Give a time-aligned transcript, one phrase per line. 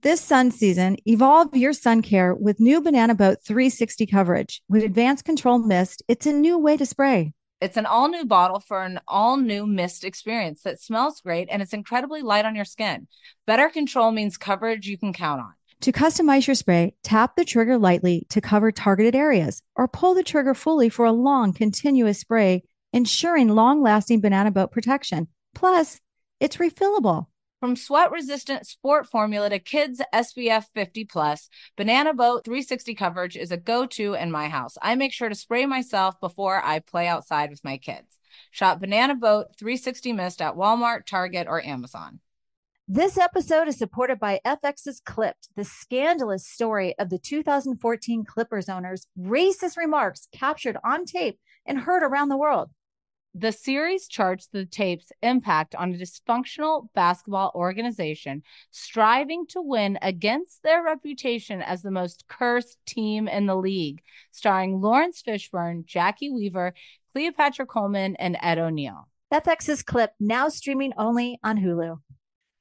[0.00, 4.62] This sun season, evolve your sun care with new Banana Boat 360 coverage.
[4.66, 7.34] With advanced control mist, it's a new way to spray.
[7.60, 11.60] It's an all new bottle for an all new mist experience that smells great and
[11.60, 13.06] it's incredibly light on your skin.
[13.46, 15.52] Better control means coverage you can count on.
[15.82, 20.22] To customize your spray, tap the trigger lightly to cover targeted areas or pull the
[20.22, 22.62] trigger fully for a long, continuous spray,
[22.94, 25.28] ensuring long lasting banana boat protection.
[25.54, 26.00] Plus,
[26.40, 27.26] it's refillable.
[27.62, 33.52] From sweat resistant sport formula to kids SPF 50 plus, Banana Boat 360 coverage is
[33.52, 34.76] a go to in my house.
[34.82, 38.18] I make sure to spray myself before I play outside with my kids.
[38.50, 42.18] Shop Banana Boat 360 Mist at Walmart, Target, or Amazon.
[42.88, 49.06] This episode is supported by FX's Clipped, the scandalous story of the 2014 Clippers owners'
[49.16, 52.70] racist remarks captured on tape and heard around the world.
[53.34, 60.62] The series charts the tape's impact on a dysfunctional basketball organization striving to win against
[60.62, 66.74] their reputation as the most cursed team in the league, starring Laurence Fishburne, Jacki Weaver,
[67.14, 69.08] Cleopatra Coleman, and Ed O'Neill.
[69.32, 72.00] FX's Clip now streaming only on Hulu.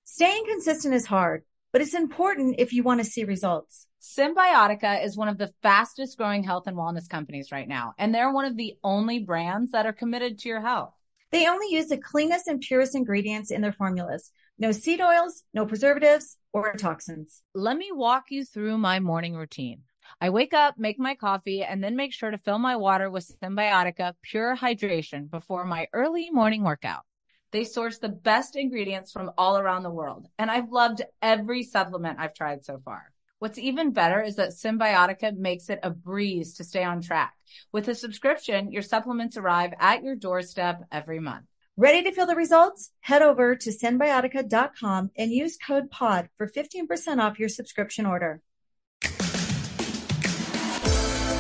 [0.06, 3.88] Staying consistent is hard, but it's important if you want to see results.
[4.02, 8.34] Cymbiotika is one of the fastest growing health and wellness companies right now, and they're
[8.34, 10.96] one of the only brands that are committed to your health.
[11.32, 14.32] They only use the cleanest and purest ingredients in their formulas.
[14.58, 17.44] No seed oils, no preservatives or toxins.
[17.54, 19.84] Let me walk you through my morning routine.
[20.20, 23.32] I wake up, make my coffee, and then make sure to fill my water with
[23.40, 27.04] Cymbiotika Pure Hydration before my early morning workout.
[27.52, 32.20] They source the best ingredients from all around the world, and I've loved every supplement
[32.20, 33.11] I've tried so far.
[33.42, 37.34] What's even better is that Cymbiotika makes it a breeze to stay on track.
[37.72, 41.46] With a subscription, your supplements arrive at your doorstep every month.
[41.76, 42.92] Ready to feel the results?
[43.00, 48.44] Head over to cymbiotika.com and use code POD for 15% off your subscription order.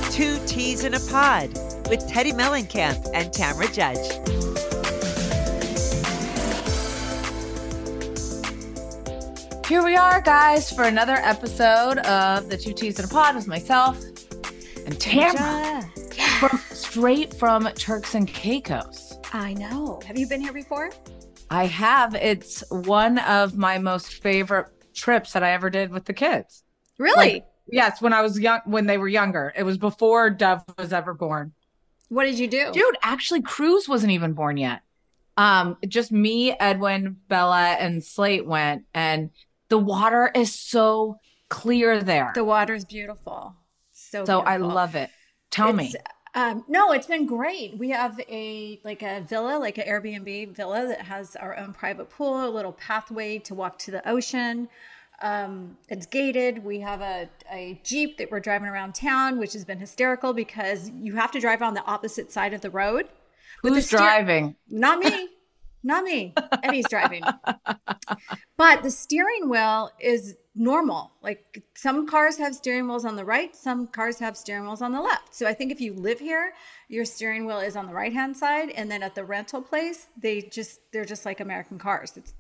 [0.09, 1.49] Two Teas in a Pod
[1.88, 4.40] with Teddi Mellencamp and Tamra Judge.
[9.71, 13.48] Here we are, guys, for another episode of the Two Teas in a Pod with
[13.48, 14.04] myself
[14.86, 15.87] and Tamra,
[16.17, 16.39] Yeah.
[16.39, 19.17] From, straight from Turks and Caicos.
[19.32, 20.02] I know.
[20.05, 20.92] Have you been here before?
[21.49, 22.15] I have.
[22.15, 26.65] It's one of my most favorite trips that I ever did with the kids.
[26.98, 27.36] Really?
[27.36, 29.53] Like, yes, when I was young, when they were younger.
[29.55, 31.53] It was before Dove was ever born.
[32.09, 32.73] What did you do?
[32.73, 34.82] Dude, actually, Cruz wasn't even born yet.
[35.38, 39.30] Um, just me, Edwin, Bella, and Slate went, and
[39.71, 41.15] the water is so
[41.48, 42.32] clear there.
[42.36, 43.55] The water is beautiful.
[43.93, 44.48] So, so beautiful.
[44.48, 45.09] I love it.
[45.49, 45.99] Tell It's, me.
[46.36, 47.77] Um, no, it's been great.
[47.77, 52.09] We have a like a villa, like an Airbnb villa that has our own private
[52.09, 54.67] pool, a little pathway to walk to the ocean.
[55.21, 56.64] Um, it's gated.
[56.65, 60.89] We have a, a Jeep that we're driving around town, which has been hysterical because
[60.99, 63.08] you have to drive on the opposite side of the road.
[63.64, 64.55] With the Who's steer- driving?
[64.70, 65.30] Not me.
[65.83, 66.33] Not me.
[66.64, 67.23] Eddie's driving.
[68.58, 71.11] But the steering wheel is normal.
[71.23, 74.91] Like some cars have steering wheels on the right, some cars have steering wheels on
[74.91, 75.33] the left.
[75.33, 76.53] So I think if you live here,
[76.87, 80.08] your steering wheel is on the right hand side, and then at the rental place,
[80.21, 82.14] they just they're just like American cars.
[82.15, 82.33] It's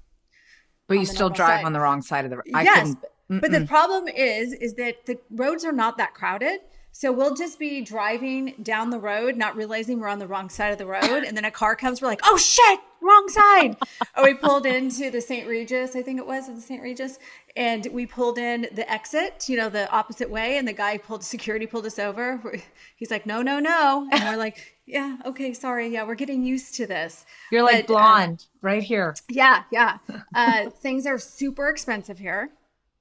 [0.87, 1.65] But you still drive side.
[1.65, 2.45] on the wrong side of the road.
[2.47, 2.95] Yes,
[3.29, 6.59] but the problem is is that the roads are not that crowded.
[6.93, 10.71] So we'll just be driving down the road, not realizing we're on the wrong side
[10.71, 12.01] of the road, and then a car comes.
[12.01, 13.77] We're like, "Oh shit, wrong side!"
[14.17, 15.47] or we pulled into the St.
[15.47, 16.81] Regis, I think it was, the St.
[16.81, 17.17] Regis,
[17.55, 21.23] and we pulled in the exit, you know, the opposite way, and the guy pulled
[21.23, 22.41] security pulled us over.
[22.97, 26.75] He's like, "No, no, no," and we're like, "Yeah, okay, sorry, yeah, we're getting used
[26.75, 29.15] to this." You're like But, um, blonde right here.
[29.29, 29.97] yeah, yeah.
[30.35, 32.51] Uh, things are super expensive here.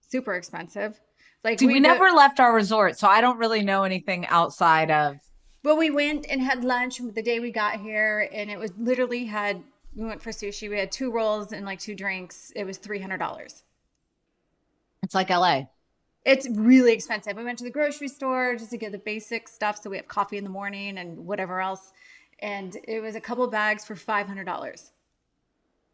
[0.08, 1.00] Super expensive.
[1.42, 4.90] Like See, we, go- never left our resort, so I don't really know anything outside
[4.90, 5.16] of.
[5.62, 9.26] Well, we went and had lunch the day we got here, and it was literally
[9.26, 9.62] had.
[9.96, 10.70] We went for sushi.
[10.70, 12.52] We had two rolls and like two drinks.
[12.54, 13.64] It was three hundred dollars.
[15.02, 15.64] It's like LA.
[16.24, 17.36] It's really expensive.
[17.36, 19.82] We went to the grocery store just to get the basic stuff.
[19.82, 21.92] So we have coffee in the morning and whatever else,
[22.40, 24.92] and it was a couple bags for five hundred dollars.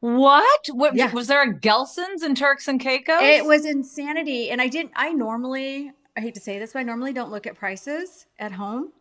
[0.01, 0.67] What?
[0.73, 1.13] What Yeah.
[1.13, 3.23] was there a Gelson's in Turks and Caicos?
[3.23, 4.51] It was insanity.
[4.51, 7.47] And I didn't, I normally, I hate to say this, but I normally don't look
[7.47, 8.93] at prices at home.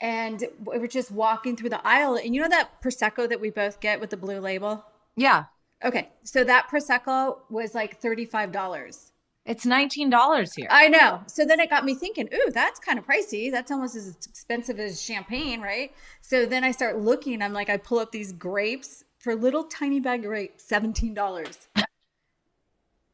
[0.00, 2.16] And we were just walking through the aisle.
[2.16, 4.84] And you know that Prosecco that we both get with the blue label?
[5.16, 5.44] yeah.
[5.84, 6.10] Okay.
[6.22, 9.10] So that Prosecco was like $35.
[9.44, 10.68] It's nineteen dollars here.
[10.70, 11.22] I know.
[11.26, 13.50] So then it got me thinking, ooh, that's kind of pricey.
[13.50, 15.90] That's almost as expensive as champagne, right?
[16.20, 17.42] So then I start looking.
[17.42, 21.16] I'm like, I pull up these grapes for a little tiny bag of grapes, $17.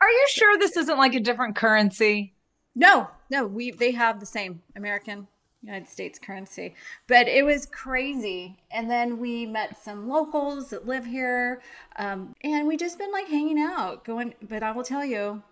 [0.01, 2.35] Are you sure this isn't like a different currency?
[2.75, 5.27] No, no, we they have the same American
[5.63, 6.75] United States currency.
[7.09, 8.57] But it was crazy.
[8.71, 11.61] And then we met some locals that live here.
[11.97, 15.43] Um, and we just been like hanging out, going but I will tell you,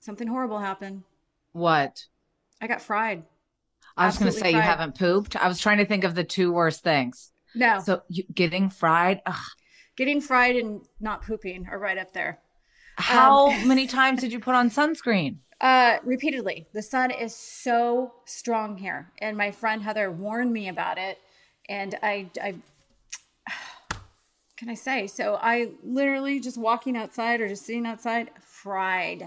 [0.00, 1.02] something horrible happened.
[1.52, 2.06] What?
[2.62, 3.24] I got fried.
[3.96, 5.36] I was going to say Absolutely you haven't pooped.
[5.36, 7.32] I was trying to think of the two worst things.
[7.54, 7.80] No.
[7.84, 9.20] So you, getting fried.
[9.26, 9.34] Ugh.
[9.98, 12.38] Getting fried and not pooping are right up there.
[12.98, 15.38] How Um, many times did you put on sunscreen?
[15.60, 16.68] Uh, repeatedly.
[16.72, 21.18] The sun is so strong here, and my friend Heather warned me about it,
[21.68, 22.54] and I, I,
[24.56, 25.08] can I say?
[25.08, 29.26] So I literally just walking outside or just sitting outside, fried,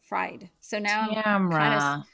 [0.00, 0.48] fried.
[0.60, 2.06] So now I'm kind of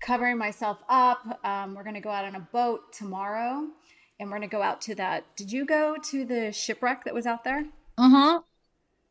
[0.00, 1.40] covering myself up.
[1.44, 3.66] Um, we're gonna go out on a boat tomorrow,
[4.20, 5.24] and we're gonna go out to that.
[5.34, 7.64] Did you go to the shipwreck that was out there?
[7.98, 8.40] Uh-huh.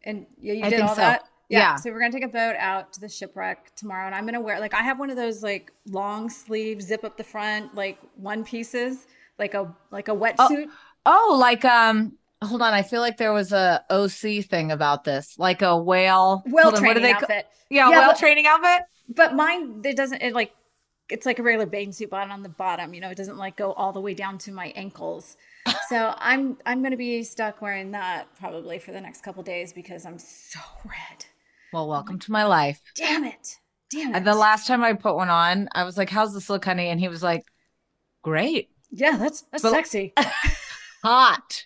[0.04, 1.02] And yeah, you I did all so.
[1.02, 1.24] that.
[1.50, 1.76] Yeah.
[1.76, 4.60] So we're gonna take a boat out to the shipwreck tomorrow, and I'm gonna wear
[4.60, 8.44] like I have one of those like long sleeve, zip up the front, like one
[8.46, 9.08] pieces,
[9.38, 10.68] like a like a wetsuit.
[11.06, 12.14] Oh, like um.
[12.42, 12.74] Hold on.
[12.74, 16.42] I feel like there was a OC thing about this, like a whale.
[16.50, 17.48] hold on, training outfit.
[17.70, 18.84] Yeah, Yeah, whale but- training outfit.
[19.14, 20.22] But mine, it doesn't.
[20.22, 20.54] It like
[21.10, 23.56] it's like a regular bathing suit, but on the bottom, you know, it doesn't like
[23.56, 25.38] go all the way down to my ankles.
[25.88, 30.06] So I'm I'm gonna be stuck wearing that probably for the next couple days because
[30.06, 31.26] I'm so red.
[31.74, 32.80] Well, welcome to my life.
[32.96, 33.58] Damn it!
[33.92, 34.18] Damn it!
[34.18, 36.88] And the last time I put one on, I was like, "How's this look, honey?"
[36.90, 37.44] And he was like,
[38.24, 40.14] "Great, yeah, that's that's But- sexy.
[41.04, 41.66] hot."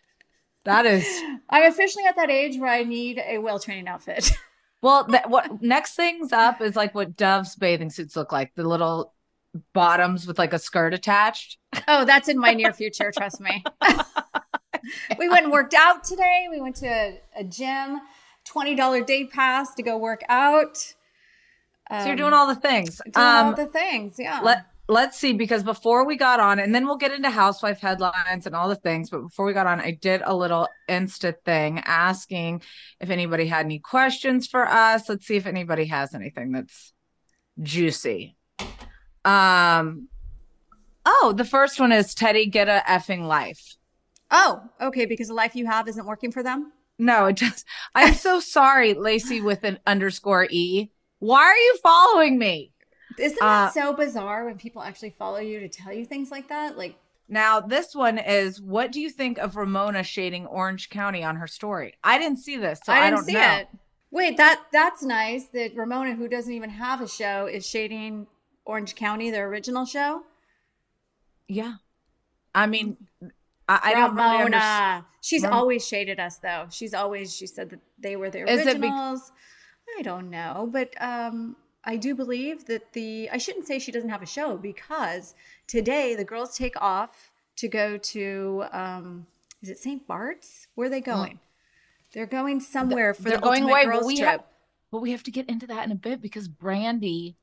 [0.66, 1.06] That is
[1.50, 4.31] I'm officially at that age where I need a well-training outfit.
[4.81, 5.04] well.
[5.06, 8.56] That, what next things up is like what Dove's bathing suits look like.
[8.56, 9.13] The little
[9.73, 11.57] bottoms with like a skirt attached.
[11.88, 13.63] Oh, that's in my near future, trust me.
[15.19, 16.47] we went and worked out today.
[16.50, 18.00] We went to a, a gym,
[18.47, 20.77] $20 day pass to go work out.
[20.77, 23.01] so you're doing all the things.
[23.05, 24.39] Um, doing Um, all the things, yeah.
[24.44, 28.45] let let's see because before we got on and then we'll get into housewife headlines
[28.45, 31.81] and all the things but before we got on i did a little insta thing
[31.85, 32.61] asking
[32.99, 36.91] if anybody had any questions for us let's see if anybody has anything that's
[37.61, 38.35] juicy
[39.25, 40.07] um
[41.05, 43.75] oh the first one is Teddi get a effing life
[44.35, 46.71] oh, okay, because the life you have isn't working for them?
[46.99, 47.65] no it just
[47.95, 52.71] i'm so sorry lacey with an underscore e why are you following me
[53.17, 56.49] Isn't Uh, that so bizarre when people actually follow you to tell you things like
[56.49, 56.77] that?
[56.77, 56.95] Like,
[57.29, 61.47] Now, this one is what do you think of Ramona shading Orange County on her
[61.47, 61.93] story?
[62.03, 63.57] I didn't see this, so I, I didn't don't see know.
[63.59, 63.67] it.
[64.11, 68.27] Wait, that that's nice that Ramona, who doesn't even have a show, is shading
[68.65, 70.24] Orange County, their original show.
[71.48, 71.75] Yeah.
[72.56, 72.98] I mean,
[73.68, 74.45] I, I don't really Ramona.
[74.45, 75.06] understand.
[75.21, 76.68] She's Ram- always shaded us though.
[76.69, 79.31] She's always she said that they were the Is it bec- originals.
[79.98, 81.56] I don't know, but um
[81.86, 85.33] I do believe that the I shouldn't say she doesn't have a show because
[85.68, 89.27] today the girls take off to go to um
[89.62, 90.06] is it St.
[90.07, 90.68] Bart's?
[90.75, 91.39] Where are they going?
[92.13, 94.30] They're going somewhere for They're the going ultimate away, but girls we trip.
[94.30, 94.44] have,
[94.92, 97.36] but we have to get into that in a bit because Brandi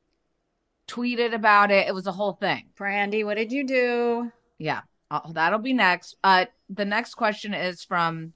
[0.89, 1.87] tweeted about it.
[1.89, 2.71] It was a whole thing.
[2.79, 4.33] Brandi, what did you do?
[4.59, 4.81] Yeah,
[5.11, 6.17] uh, that'll be next.
[6.23, 8.33] Uh, the next question is from,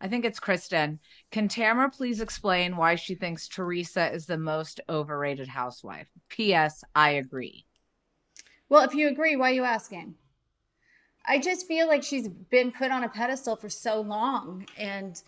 [0.00, 1.00] I think it's Kristen.
[1.30, 6.08] Can Tamra please explain why she thinks Teresa is the most overrated housewife?
[6.28, 6.84] P.S.
[6.94, 7.66] I agree.
[8.68, 10.16] Well, if you agree, why are you asking?
[11.26, 14.66] I just feel like she's been put on a pedestal for so long.
[14.76, 15.20] And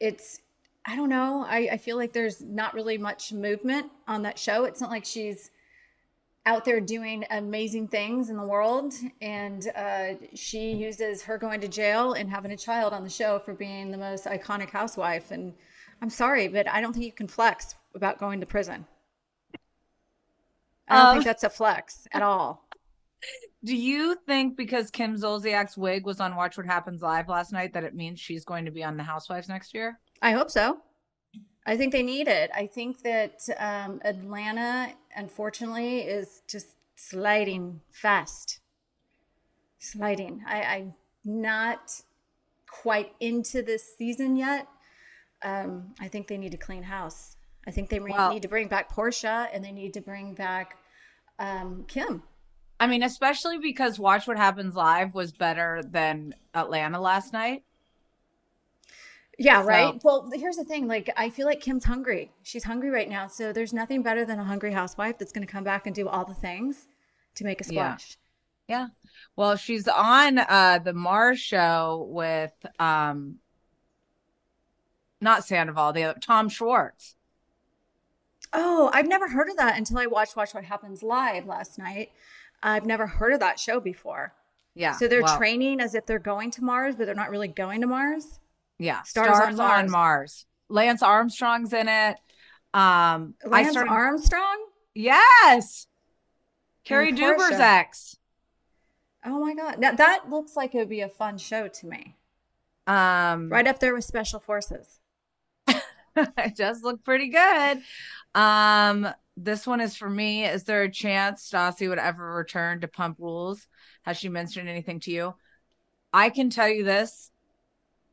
[0.00, 0.40] it's,
[0.86, 1.44] I don't know.
[1.48, 4.64] I, I feel like there's not really much movement on that show.
[4.64, 5.50] It's not like she's
[6.44, 8.92] out there doing amazing things in the world.
[9.20, 13.38] And uh, she uses her going to jail and having a child on the show
[13.38, 15.30] for being the most iconic housewife.
[15.30, 15.54] And
[16.00, 18.86] I'm sorry, but I don't think you can flex about going to prison.
[20.88, 22.66] I don't Um, think that's a flex at all.
[23.64, 27.72] Do you think because Kim Zolciak's wig was on Watch What Happens Live last night
[27.74, 30.00] that it means she's going to be on The Housewives next year?
[30.20, 30.78] I hope so.
[31.64, 32.50] I think they need it.
[32.52, 38.60] I think that um, Atlanta, unfortunately, is just sliding fast.
[39.78, 40.42] Sliding.
[40.46, 42.02] I, I'm not
[42.68, 44.66] quite into this season yet.
[45.42, 47.36] Um, I think they need to clean house.
[47.66, 50.34] I think they re- Well- need to bring back Porsha and they need to bring
[50.34, 50.78] back
[51.38, 52.22] um, Kim.
[52.80, 57.62] I mean, especially because Watch What Happens Live was better than Atlanta last night.
[59.38, 60.04] Yeah, So- right.
[60.04, 60.86] Well, here's the thing.
[60.86, 62.32] Like, I feel like Kim's hungry.
[62.42, 63.26] She's hungry right now.
[63.28, 66.08] So there's nothing better than a hungry housewife that's going to come back and do
[66.08, 66.86] all the things
[67.36, 67.96] to make a Yeah.
[67.96, 68.18] splash.
[68.68, 68.88] Yeah.
[69.34, 73.38] Well, she's on uh the Mars show with um
[75.20, 77.16] not Sandoval, the other Tom Schwartz.
[78.52, 82.12] Oh, I've never heard of that until I watched Watch What Happens Live last night.
[82.62, 84.34] I've never heard of that show before.
[84.74, 84.92] Yeah.
[84.92, 87.80] So they're well, training as if they're going to Mars, but they're not really going
[87.80, 88.40] to Mars.
[88.82, 89.02] Yeah.
[89.02, 89.90] Stars Stars, on on, Mars.
[89.90, 90.46] Mars.
[90.68, 92.16] Lance Armstrong's in it.
[92.74, 93.90] Um, I Lance started.
[93.90, 94.66] Armstrong?
[94.94, 95.86] yes.
[96.84, 97.12] Carrie.
[97.12, 98.16] Duber's ex.
[99.24, 99.78] Oh my God.
[99.78, 102.16] Now that looks like it would be a fun show to me.
[102.86, 104.98] Um, Right up there with Special Forces.
[105.68, 107.82] it does look pretty good.
[108.34, 110.44] Um, this one is for me.
[110.44, 113.66] Is there a chance Stassi would ever return to Pump Rules?
[114.02, 115.34] Has she mentioned anything to you?
[116.12, 117.30] I can tell you this.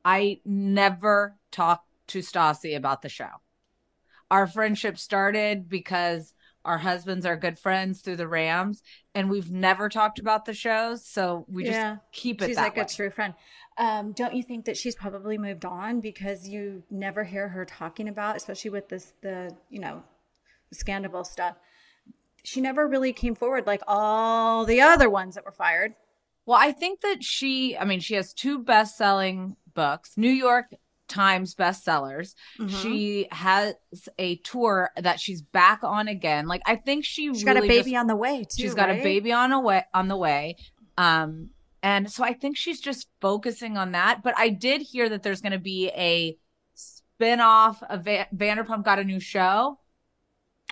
[0.04, 3.30] I never talked to Stassi about the show.
[4.32, 6.34] Our friendship started because
[6.66, 8.84] our husbands are good friends through the Rams,
[9.16, 11.06] and we've never talked about the shows.
[11.06, 12.84] So we just keep it She's like way.
[12.84, 13.34] a true friend.
[13.78, 18.10] Um, don't you think that she's probably moved on because you never hear her talking
[18.10, 20.04] about, especially with this the you know
[20.72, 21.56] scandal stuff.
[22.44, 25.94] She never really came forward like all the other ones that were fired.
[26.46, 30.68] Well, I think that she, I mean, she has two best selling books, New York
[31.08, 32.36] Times bestsellers.
[32.60, 32.82] Mhm.
[32.82, 33.76] She has
[34.20, 36.48] a tour that she's back on again.
[36.48, 38.62] Like, I think she She's really got a baby just- on the way too.
[38.62, 40.56] she's got a baby on a way on the way.
[40.98, 44.22] Um, and so I think she's just focusing on that.
[44.22, 46.38] But I did hear that there's going to be a
[46.76, 49.80] spin-off of Va- Vanderpump got a new show.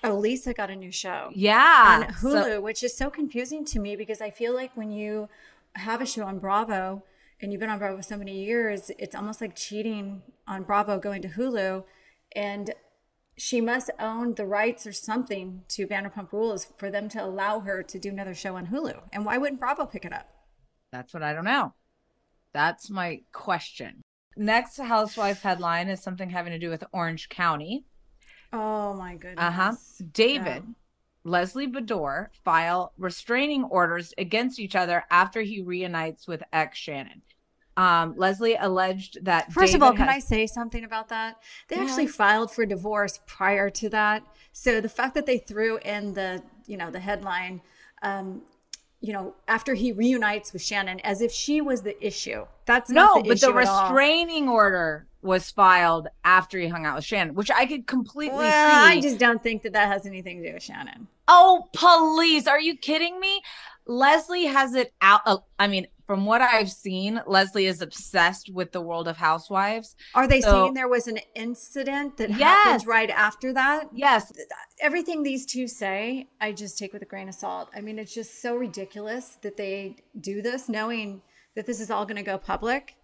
[0.04, 2.04] Oh, Lisa got a new show Yeah.
[2.10, 5.30] on So- Hulu, which is so confusing to me because I feel like when you
[5.76, 7.04] have a show on Bravo
[7.42, 11.22] and you've been on Bravo so many years, it's almost like cheating on Bravo going
[11.22, 11.84] to Hulu.
[12.36, 12.74] And
[13.38, 17.84] she must own the rights or something to Vanderpump Rules for them to allow her
[17.84, 19.00] to do another show on Hulu.
[19.14, 20.28] And why wouldn't Bravo pick it up?
[20.92, 21.74] That's what I don't know.
[22.54, 24.02] That's my question.
[24.36, 27.86] Next housewife headline is something having to do with Orange County.
[28.54, 29.38] Oh my goodness.
[29.38, 29.74] Uh huh.
[30.12, 30.74] David, Yeah.
[31.28, 37.22] Lesley Beador file restraining orders against each other after he reunites with ex Shannon.
[37.76, 39.52] Um, Lesley alleged that.
[39.52, 41.36] First of all, David can I say something about that?
[41.68, 44.24] They actually filed for divorce prior to that.
[44.52, 47.62] So the fact that they threw in the, you know, the headline,
[48.02, 48.42] um,
[49.00, 52.48] you know, after he reunites with Shannon, as if she was the issue.
[52.66, 57.36] That's No, the but the restraining order was filed after he hung out with Shannon,
[57.36, 58.98] which I could completely Well, see.
[58.98, 61.08] I just don't think that that has anything to do with Shannon.
[61.28, 62.48] Oh, please.
[62.48, 63.42] Are you kidding me?
[63.86, 65.22] Lesley has it out.
[65.26, 69.96] uh, I mean, from what I've seen, Lesley is obsessed with the world of housewives.
[70.16, 72.40] Are they So- saying there was an incident that Yes.
[72.40, 73.90] happened right after that?
[73.94, 74.32] Yes.
[74.80, 77.70] everything these two say, I just take with a grain of salt.
[77.76, 81.24] I mean, it's just so ridiculous that they do this, knowing
[81.56, 82.96] that this is all going to go public.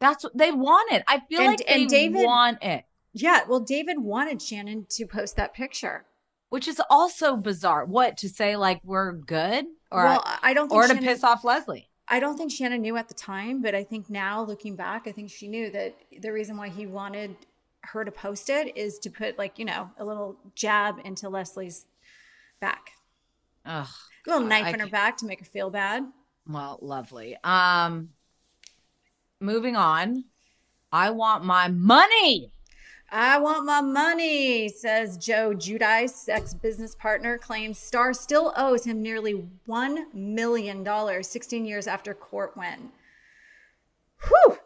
[0.00, 1.04] That's what they want it.
[1.06, 5.06] I feel And- like they and David- want it, Yeah, well, David wanted Shannon to
[5.06, 6.04] post that picture.
[6.50, 7.84] Which is also bizarre.
[7.84, 11.24] What to say like we're good or well, I don't think or to Shannon, piss
[11.24, 11.88] off Lesley.
[12.06, 15.12] I don't think Shannon knew at the time, but I think now looking back, I
[15.12, 17.34] think she knew that the reason why he wanted
[17.80, 21.86] her to post it is to put like you know a little jab into Lesley's
[22.60, 22.92] back,
[23.66, 23.86] Ugh.
[24.26, 26.04] a little God, knife I in her can't- back to make her feel bad.
[26.46, 27.36] Well, lovely.
[27.42, 28.10] Um
[29.40, 30.24] moving on.
[30.92, 32.52] I want my money.
[33.16, 39.00] I want my money, says Joe Giudice, ex business partner, claims Star still owes him
[39.00, 42.90] nearly $1 million 16 years after court win.
[44.26, 44.58] Whew.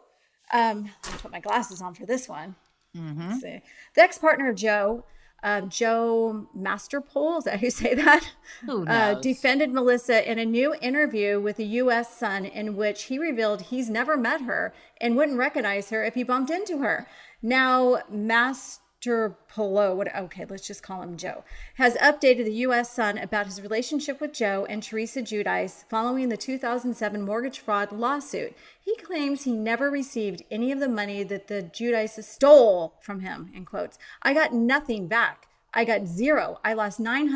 [0.51, 2.55] Um, I'll put my glasses on for this one.
[2.97, 3.33] Mm-hmm.
[3.33, 3.61] See.
[3.93, 5.05] The ex partner of Joe,
[5.43, 8.31] uh, Joe Masterpole, is that you say that?
[8.65, 12.17] Who Uh, defended Melissa in a new interview with the U.S.
[12.17, 16.23] Sun, in which he revealed he's never met her and wouldn't recognize her if he
[16.23, 17.05] bumped into her.
[17.41, 20.13] Now, Master Polo, what?
[20.13, 22.91] Okay, let's just call him Joe, has updated the U.S.
[22.91, 28.53] Sun about his relationship with Joe and Teresa Giudice following the 2007 mortgage fraud lawsuit.
[28.83, 33.51] He claims he never received any of the money that the Giudices stole from him.
[33.55, 35.47] In quotes, I got nothing back.
[35.73, 36.59] I got zero.
[36.65, 37.29] I lost nine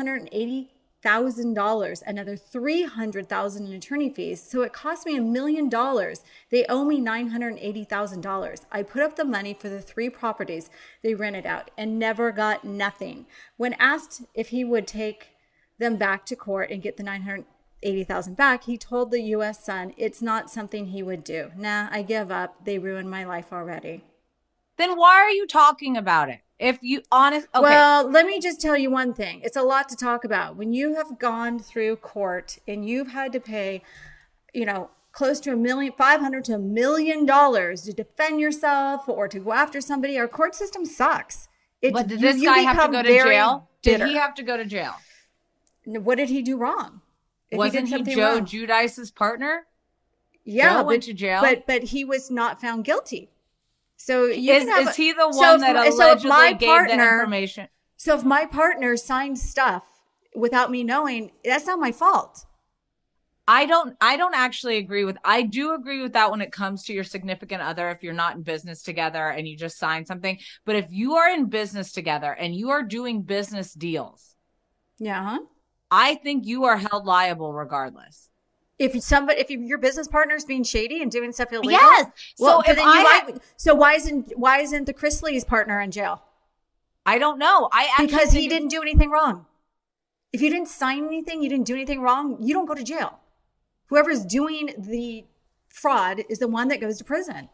[1.04, 4.42] hundred and eighty thousand dollars, another three hundred thousand in attorney fees.
[4.42, 6.22] So it cost me a million dollars.
[6.50, 8.62] They owe me nine hundred and eighty thousand dollars.
[8.72, 10.70] I put up the money for the three properties
[11.02, 13.26] they rented out and never got nothing.
[13.56, 15.28] When asked if he would take
[15.78, 17.44] them back to court and get the nine hundred
[17.82, 19.64] eighty thousand back, he told the U.S.
[19.64, 21.50] Sun it's not something he would do.
[21.56, 22.64] Nah, I give up.
[22.64, 24.04] They ruined my life already.
[24.76, 26.40] Then why are you talking about it?
[26.58, 27.62] If you honest okay.
[27.62, 29.40] Well, let me just tell you one thing.
[29.42, 30.56] It's a lot to talk about.
[30.56, 33.82] When you have gone through court and you've had to pay,
[34.52, 39.08] you know, close to a million, five hundred to a million dollars to defend yourself
[39.08, 41.48] or to go after somebody, our court system sucks.
[41.82, 43.68] But did this you guy have to go to jail?
[43.82, 44.94] Did he have to go to jail?
[45.84, 47.02] What did he do wrong?
[47.50, 49.66] If Wasn't he, something Joe wrong- Giudice's partner?
[50.44, 51.40] Yeah, Joe went to jail?
[51.42, 53.30] but but he was not found guilty.
[53.96, 56.66] So you Is, have is he the one if that if allegedly my gave the
[56.66, 57.68] partner- information?
[57.96, 59.86] So if my partner signed stuff
[60.34, 62.44] without me knowing, that's not my fault.
[63.46, 66.84] I don't I don't actually agree with I do agree with that when it comes
[66.84, 70.38] to your significant other if you're not in business together and you just sign something.
[70.64, 74.34] But if you are in business together and you are doing business deals,
[74.98, 75.38] Yeah.
[75.90, 78.30] I think you are held liable regardless.
[78.78, 82.10] If somebody, if your business partner is being shady and doing stuff illegal, Yes.
[82.38, 85.46] Well, so if then I you had- like, so why isn't why isn't the Chrisleys'
[85.46, 86.22] partner in jail?
[87.06, 87.68] I don't know.
[87.72, 89.46] I Because he think- didn't do anything wrong.
[90.32, 93.20] If you didn't sign anything, you didn't do anything wrong, you don't go to jail.
[93.86, 95.24] Whoever's doing the
[95.68, 97.50] fraud is the one that goes to prison.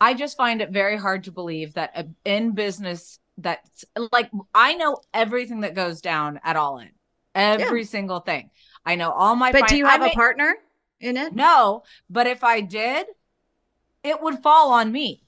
[0.00, 4.98] I just find it very hard to believe that in business that's like I know
[5.12, 6.90] everything that goes down at all in.
[7.34, 8.50] Every single thing.
[8.86, 10.56] I know all my But fin- do you I have a may- partner
[11.00, 11.34] in it?
[11.34, 13.06] No, but if I did,
[14.02, 15.22] it would fall on me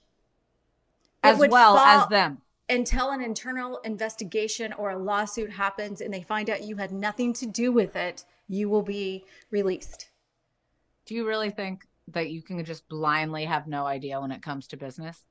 [1.25, 2.43] It as well as them.
[2.69, 7.33] Until an internal investigation or a lawsuit happens and they find out you had nothing
[7.35, 10.11] to do with it, you will be released.
[11.07, 14.67] Do you really think that you can just blindly have no idea when it comes
[14.69, 15.25] to business?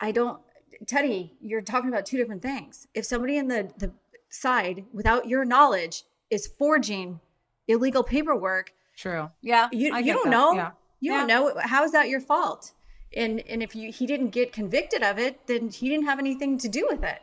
[0.00, 0.40] I don't,
[0.84, 2.88] Teddi, you're talking about two different things.
[2.92, 3.92] If somebody in the, the
[4.28, 7.20] side, without your knowledge, is forging
[7.68, 9.30] illegal paperwork, True.
[9.42, 9.68] Yeah.
[9.72, 10.30] you, you don't that.
[10.30, 10.54] know.
[10.54, 10.70] Yeah.
[11.00, 11.18] You Yeah.
[11.18, 11.60] don't know.
[11.60, 12.72] How is that your fault?
[13.16, 16.58] And and if you he didn't get convicted of it, then he didn't have anything
[16.58, 17.20] to do with it.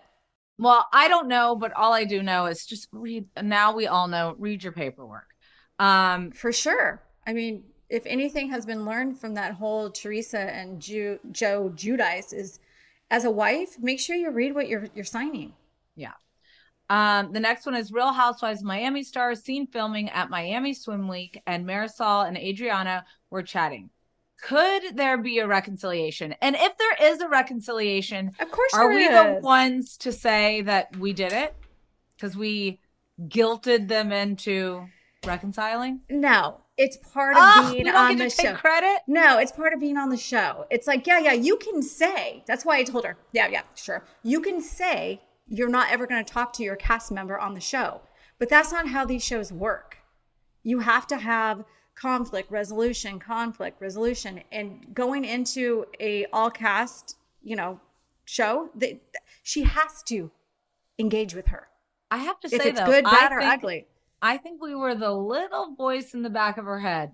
[0.57, 3.27] Well, I don't know, but all I do know is just read.
[3.41, 4.35] Now we all know.
[4.39, 5.27] Read your paperwork.
[5.77, 7.03] Um, For sure.
[7.27, 12.33] I mean, if anything has been learned from that whole Teresa and Ju- Joe Giudice
[12.33, 12.59] is
[13.11, 15.53] as a wife, make sure you read what you're you're signing.
[15.95, 16.13] Yeah.
[16.89, 21.41] Um, the next one is Real Housewives Miami stars seen filming at Miami Swim Week,
[21.47, 23.89] and Marysol and Adriana were chatting.
[24.43, 26.35] Could there be a reconciliation?
[26.41, 30.95] And if there is a reconciliation, Of course are we the ones to say that
[30.97, 31.55] we did it
[32.15, 32.79] because we
[33.27, 34.85] guilted them into
[35.25, 36.01] reconciling?
[36.09, 38.53] No, it's part of Oh, being we don't on get the show.
[38.53, 38.99] credit.
[39.07, 40.65] No, it's part of being on the show.
[40.69, 42.43] It's like, yeah, yeah, you can say.
[42.45, 44.03] That's why I told her, yeah, yeah, sure.
[44.21, 47.59] You can say you're not ever going to talk to your cast member on the
[47.59, 48.01] show,
[48.39, 49.97] but that's not how these shows work.
[50.63, 51.63] You have to have
[51.95, 57.79] conflict resolution, conflict resolution, and going into a all cast, you know,
[58.25, 58.99] show that
[59.43, 60.31] she has to
[60.97, 61.67] engage with her.
[62.11, 63.87] I have to say If it's though, good, I bad, or think- ugly.
[64.21, 67.13] I think we were the little voice in the back of her head.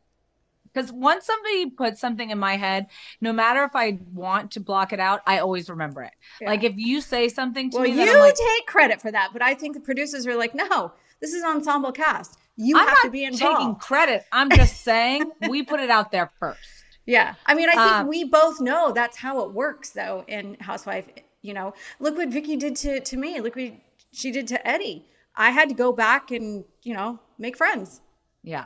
[0.73, 2.88] Because once somebody puts something in my head,
[3.19, 6.13] no matter if I want to block it out, I always remember it.
[6.39, 6.49] Yeah.
[6.49, 9.41] Like if you say something to Well, me, you like, take credit for that, but
[9.41, 12.38] I think the producers are like, no, this is ensemble cast.
[12.57, 13.57] You I'm have to be involved.
[13.57, 14.23] taking credit.
[14.31, 16.60] I'm just saying we put it out there first.
[17.07, 17.34] Yeah.
[17.47, 21.05] I mean, I think Um, we both know that's how it works though in Housewife,
[21.41, 21.73] you know.
[21.99, 23.41] Look what Vicki did to to me.
[23.41, 23.73] Look what
[24.13, 25.07] she did to Eddie.
[25.36, 28.01] I had to go back and, you know, make friends.
[28.43, 28.65] Yeah.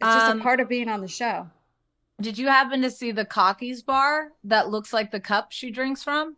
[0.00, 1.48] It's just Um, a part of being on the show.
[2.20, 6.02] Did you happen to see the Cockies bar that looks like the cup she drinks
[6.02, 6.36] from?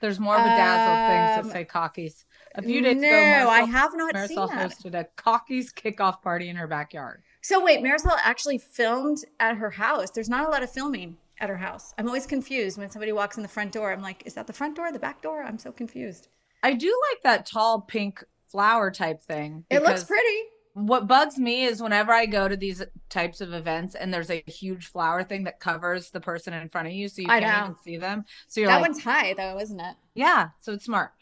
[0.00, 2.24] There's more bedazzled things Um, that say Cockies.
[2.54, 4.70] A few days no, ago, I Marysol- have not seen Marysol that.
[4.70, 7.22] hosted a Cockies kickoff party in her backyard.
[7.40, 10.10] So wait, Marysol actually filmed at her house.
[10.10, 11.94] There's not a lot of filming at her house.
[11.98, 13.92] I'm always confused when somebody walks in the front door.
[13.92, 15.42] I'm like, is that the front door, the back door?
[15.42, 16.28] I'm so confused.
[16.62, 19.64] I do like that tall pink flower type thing.
[19.70, 20.38] It looks pretty.
[20.74, 24.42] What bugs me is whenever I go to these types of events and there's a
[24.46, 27.58] huge flower thing that covers the person in front of you, so you I can't
[27.58, 27.64] know.
[27.64, 28.24] even see them.
[28.48, 29.96] So you're That like, one's high though, isn't it?
[30.14, 30.48] yeah.
[30.60, 31.12] So it's smart.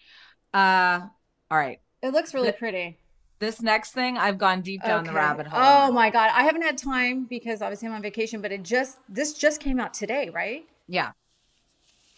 [0.55, 1.01] Uh,
[1.51, 1.81] all right.
[2.03, 2.97] It looks really pretty.
[3.41, 5.61] This next thing, I've gone deep down the rabbit hole.
[5.63, 8.99] Oh my god, I haven't had time because obviously I'm on vacation, but it just
[9.09, 10.65] this just came out today, right?
[10.87, 11.13] Yeah.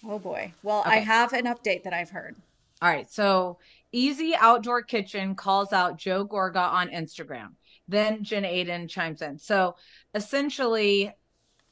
[0.04, 0.52] Oh boy.
[0.62, 2.36] Well, I have an update that I've heard.
[2.80, 3.08] All right.
[3.10, 3.58] So
[3.92, 7.50] Easy Outdoor Kitchen calls out Joe Gorga on Instagram.
[7.88, 9.38] Then Jen Aydin chimes in.
[9.38, 9.76] So
[10.14, 11.12] essentially,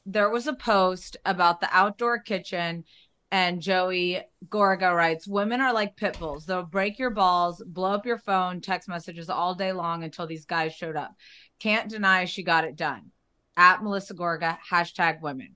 [0.05, 2.83] there was a post about the outdoor kitchen,
[3.31, 6.45] and Joey Gorga writes Women are like pit bulls.
[6.45, 10.45] They'll break your balls, blow up your phone, text messages all day long until these
[10.45, 11.15] guys showed up.
[11.59, 13.11] Can't deny she got it done.
[13.55, 15.55] At Melissa Gorga, hashtag women.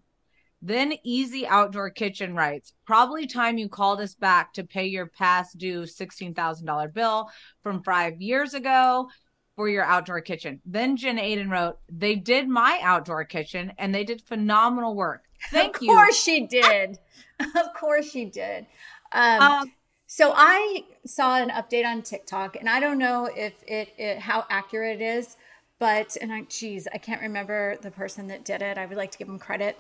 [0.66, 5.58] Then Easy Outdoor Kitchen writes, probably time you called us back to pay your past
[5.60, 7.30] due $16,000 bill
[7.62, 9.10] from five years ago
[9.56, 10.60] for your outdoor kitchen.
[10.66, 15.24] Then Jen Aydin wrote, they did my outdoor kitchen and they did phenomenal work.
[15.52, 15.92] Thank of you.
[15.92, 16.98] Of course she did.
[17.40, 18.66] of course she did.
[19.12, 19.74] Um, Um,
[20.08, 24.46] So I saw an update on TikTok, and I don't know if it, it how
[24.50, 25.36] accurate it is,
[25.80, 28.78] but and I geez, I can't remember the person that did it.
[28.78, 29.78] I would like to give them credit,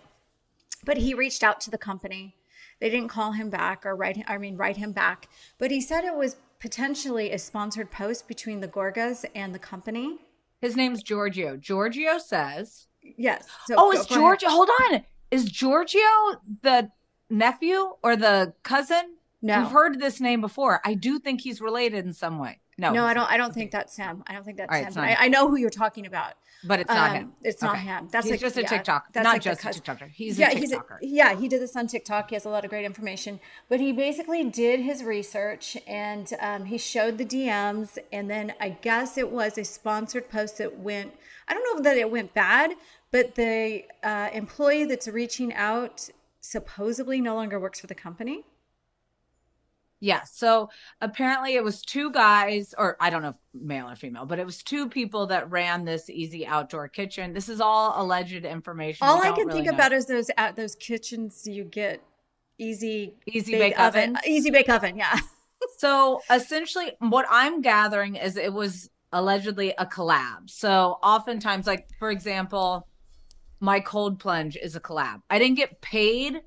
[0.85, 2.35] but he reached out to the company.
[2.79, 4.23] They didn't call him back or write.
[4.27, 8.59] I mean, write him back, but he said it was potentially a sponsored post between
[8.59, 10.19] the Gorgas and the company.
[10.61, 11.57] His name's Giorgio.
[11.57, 12.87] Giorgio says.
[13.17, 13.47] Yes.
[13.67, 14.49] So oh, is Giorgio?
[14.49, 15.03] Hold on.
[15.31, 15.99] Is Giorgio
[16.61, 16.91] the
[17.29, 19.15] nephew or the cousin?
[19.41, 19.59] No.
[19.59, 20.81] We've heard this name before.
[20.83, 22.61] I do think he's related in some way.
[22.77, 23.29] No, no, I don't.
[23.31, 24.23] I don't think that's him.
[24.27, 24.97] I don't think that's right, him.
[24.97, 27.31] I, I, know who you're talking about, but it's not um, him.
[27.43, 28.07] It's not him.
[28.11, 29.13] That's like, just a yeah, TikTok.
[29.13, 30.09] That's not like just a TikToker.
[30.09, 32.29] He's yeah, a He's a, yeah, he did this on TikTok.
[32.29, 33.39] He has a lot of great information.
[33.69, 38.69] But he basically did his research and um, he showed the DMs, and then I
[38.69, 41.13] guess it was a sponsored post that went.
[41.47, 42.71] I don't know that it went bad,
[43.11, 46.09] but the uh, employee that's reaching out
[46.41, 48.43] supposedly no longer works for the company.
[49.99, 50.23] Yeah.
[50.23, 50.69] So
[51.01, 54.45] apparently it was two guys, or I don't know if male or female, but it
[54.45, 57.33] was two people that ran this easy outdoor kitchen.
[57.33, 59.07] This is all alleged information.
[59.07, 59.73] All I can really think know.
[59.73, 62.01] about is those at those kitchens you get
[62.57, 64.15] easy easy bake, bake oven.
[64.15, 64.17] oven.
[64.27, 65.17] Easy bake oven, yeah.
[65.77, 70.49] so essentially what I'm gathering is it was allegedly a collab.
[70.49, 72.87] So oftentimes, like for example,
[73.59, 75.21] my cold plunge is a collab.
[75.29, 76.41] I didn't get paid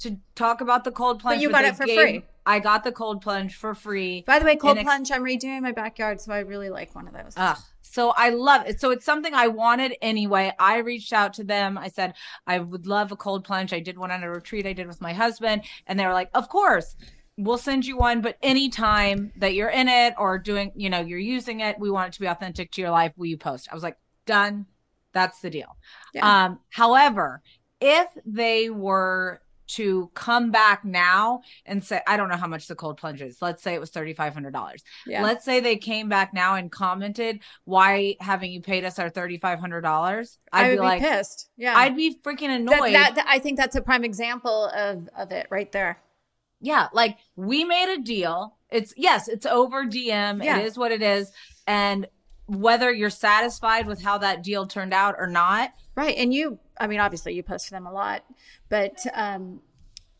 [0.00, 1.36] to talk about the cold plunge.
[1.36, 2.24] But you got it for gave, free.
[2.44, 4.24] I got the cold plunge for free.
[4.26, 7.14] By the way, cold plunge, I'm redoing my backyard, so I really like one of
[7.14, 7.34] those.
[7.36, 7.58] Ugh.
[7.82, 8.80] So I love it.
[8.80, 10.52] So it's something I wanted anyway.
[10.58, 11.76] I reached out to them.
[11.76, 12.14] I said,
[12.46, 13.72] I would love a cold plunge.
[13.72, 15.62] I did one on a retreat I did with my husband.
[15.86, 16.96] And they were like, Of course,
[17.36, 18.22] we'll send you one.
[18.22, 22.08] But anytime that you're in it or doing, you know, you're using it, we want
[22.08, 23.12] it to be authentic to your life.
[23.16, 23.68] Will you post?
[23.70, 24.66] I was like, Done.
[25.12, 25.76] That's the deal.
[26.14, 26.44] Yeah.
[26.44, 27.42] Um, however,
[27.78, 29.41] if they were
[29.72, 33.40] to come back now and say, I don't know how much the cold plunge is.
[33.40, 34.82] Let's say it was $3,500.
[35.06, 35.22] Yeah.
[35.22, 40.38] Let's say they came back now and commented, why haven't you paid us our $3,500?
[40.52, 41.48] I'd be, be, like, pissed.
[41.56, 41.76] Yeah.
[41.76, 42.94] I'd be freaking annoyed.
[42.94, 45.98] That, that, I think that's a prime example of, of it right there.
[46.60, 46.88] Yeah.
[46.92, 48.56] Like we made a deal.
[48.70, 50.44] It's yes, it's over DM.
[50.44, 50.58] Yeah.
[50.58, 51.32] It is what it is.
[51.66, 52.06] And
[52.46, 55.72] whether you're satisfied with how that deal turned out or not.
[55.94, 56.16] Right.
[56.16, 58.24] And you I mean, obviously you post for them a lot,
[58.68, 59.60] but um,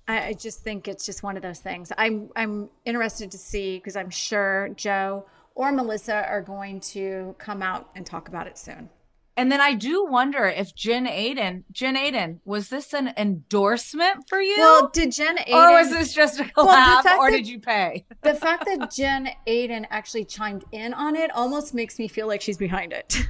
[0.06, 1.92] I, I just think it's just one of those things.
[1.96, 7.62] I'm I'm interested to see because I'm sure Joe or Melissa are going to come
[7.62, 8.90] out and talk about it soon.
[9.34, 14.40] And then I do wonder if Jen Aydin, Jen Aydin, was this an endorsement for
[14.40, 14.56] you?
[14.58, 17.58] Well, did Jen Aydin, or was this just a collab, well, or that, did you
[17.58, 18.04] pay?
[18.22, 22.42] the fact that Jen Aydin actually chimed in on it almost makes me feel like
[22.42, 23.26] she's behind it.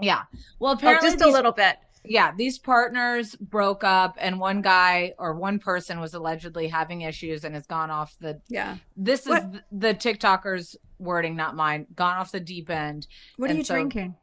[0.00, 0.22] Yeah.
[0.58, 5.14] Well, apparently, oh, just a little bit yeah, these partners broke up, and one guy
[5.18, 8.40] or one person was allegedly having issues and has gone off the.
[8.48, 8.76] Yeah.
[8.96, 9.64] This is what?
[9.72, 11.86] the TikToker's wording, not mine.
[11.94, 13.06] Gone off the deep end.
[13.36, 14.16] What are you so, drinking?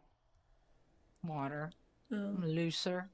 [1.24, 1.72] Water.
[2.14, 2.36] Oh.
[2.44, 3.10] looser.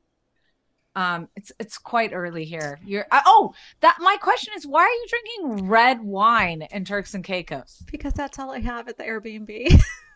[0.95, 2.79] Um, it's it's quite early here.
[2.83, 7.13] You're uh, oh that my question is why are you drinking red wine in Turks
[7.13, 7.83] and Caicos?
[7.91, 9.79] Because that's all I have at the Airbnb.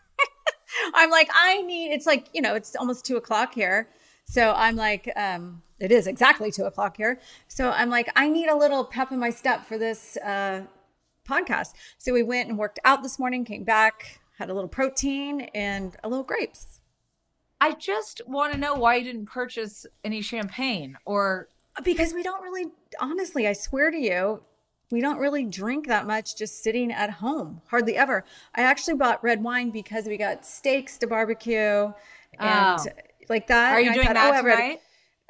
[0.94, 1.92] I'm like I need.
[1.92, 3.88] It's like you know it's almost two o'clock here.
[4.24, 7.20] So I'm like, um, it is exactly two o'clock here.
[7.48, 10.62] So I'm like, I need a little pep in my step for this uh,
[11.28, 11.72] podcast.
[11.98, 15.96] So we went and worked out this morning, came back, had a little protein and
[16.02, 16.80] a little grapes.
[17.60, 21.48] I just want to know why you didn't purchase any champagne or
[21.84, 22.66] because we don't really
[23.00, 24.42] honestly, I swear to you,
[24.92, 28.26] we don't really drink that much just sitting at home, hardly ever.
[28.54, 31.90] I actually bought red wine because we got steaks to barbecue
[32.38, 32.84] and oh
[33.30, 33.72] like that.
[33.72, 34.80] Are you doing thought, that oh, tonight?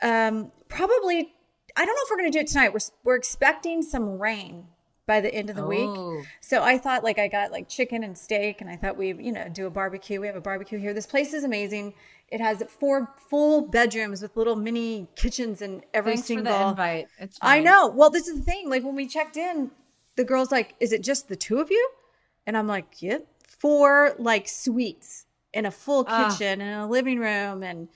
[0.03, 1.33] Um, probably.
[1.77, 2.75] I don't know if we're going to do it tonight.
[2.75, 4.66] We're we're expecting some rain
[5.07, 6.15] by the end of the oh.
[6.17, 6.27] week.
[6.41, 9.33] So I thought like I got like chicken and steak, and I thought we you
[9.33, 10.21] know do a barbecue.
[10.21, 10.95] We have a barbecue here.
[10.95, 11.95] This place is amazing.
[12.29, 16.53] It has four full bedrooms with little mini kitchens and every Thanks single.
[16.53, 17.09] For the invite.
[17.19, 17.59] It's fine.
[17.59, 17.88] I know.
[17.88, 18.71] Well, this is the thing.
[18.71, 19.71] Like when we checked in,
[20.17, 21.91] the girl's like, "Is it just the two of you?"
[22.47, 23.27] And I'm like, "Yep." Yeah.
[23.59, 26.31] Four like suites in a full ah.
[26.31, 27.88] kitchen uh, and a living room and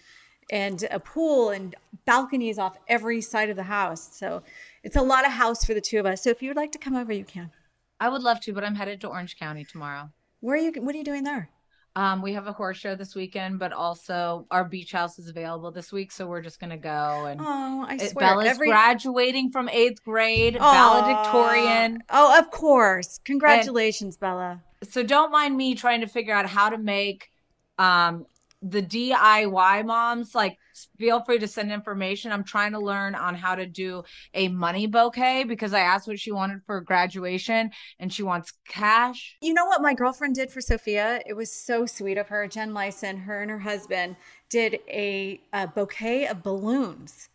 [0.51, 4.16] and a pool and balconies off every side of the house.
[4.16, 4.42] So
[4.87, 6.22] it's a lot of house for the two of us.
[6.22, 7.51] So if you would like to come over, you can.
[7.99, 10.11] I would love to, but I'm headed to Orange County tomorrow.
[10.38, 10.72] Where are you?
[10.81, 11.51] What are you doing there?
[11.96, 15.72] Um, we have a horse show this weekend, but also our beach house is available
[15.72, 17.27] this week, so we're just gonna go.
[17.27, 18.68] And oh, I swear, Bella's every...
[18.68, 20.72] graduating from eighth grade, Aww.
[20.72, 22.05] valedictorian.
[22.09, 23.18] Oh, of course!
[23.25, 24.62] Congratulations, and Bella.
[24.88, 27.29] So don't mind me trying to figure out how to make
[27.77, 28.25] um
[28.62, 30.59] the DIY moms, like
[30.99, 32.33] feel free to send information.
[32.33, 36.21] I'm trying to learn on how to do a money bouquet because I asked what
[36.21, 39.37] she wanted for graduation and she wants cash.
[39.41, 41.21] You know what my girlfriend did for Sophia?
[41.27, 42.47] It was so sweet of her.
[42.47, 44.17] Jen Lyson, her and her husband
[44.49, 47.29] did a, a bouquet of balloons.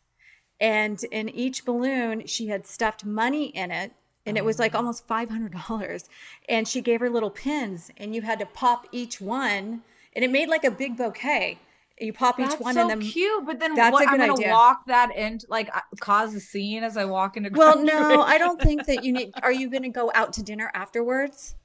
[0.60, 3.94] And in each balloon, she had stuffed money in it
[4.26, 4.64] and it was oh.
[4.64, 6.10] like almost $500
[6.48, 9.82] and she gave her little pins and you had to pop each one
[10.16, 11.58] and it made like a big bouquet
[12.02, 13.46] you pop each That's one so and then cute.
[13.46, 14.50] But then That's what, a I'm gonna idea.
[14.52, 18.38] walk that into like uh, cause a scene as I walk into well no i
[18.38, 21.56] don't think that you need are you going to go out to dinner afterwards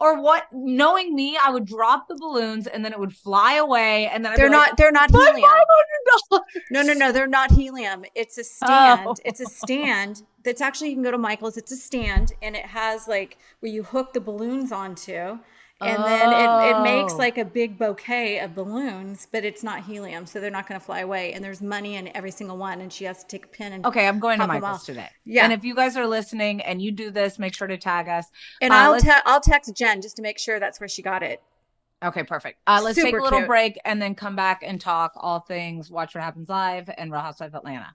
[0.00, 4.08] or what knowing me, I would drop the balloons and then it would fly away
[4.08, 5.36] and then I'd they're be not like, they're not helium
[6.30, 6.40] $500."
[6.72, 9.14] no no no they're not helium it's a stand Oh.
[9.24, 12.66] it's a stand that's actually you can go to michael's it's a stand and it
[12.66, 15.38] has like where you hook the balloons onto
[15.84, 17.16] and then it, it makes Oh.
[17.18, 20.84] like a big bouquet of balloons but it's not helium so they're not going to
[20.84, 23.48] fly away and there's money in every single one and she has to take a
[23.48, 25.08] pin and Okay, I'm going to Michael's today.
[25.24, 25.44] Yeah.
[25.44, 28.26] And if you guys are listening and you do this, make sure to tag us.
[28.60, 31.22] and Uh, i'll te- i'll text jen just to make sure that's where she got
[31.22, 31.42] it
[32.02, 32.58] Okay, perfect.
[32.66, 33.48] Uh, let's take a little cute.
[33.48, 37.22] break and then come back and talk all things Watch What Happens Live and Real
[37.22, 37.94] Housewives of Atlanta.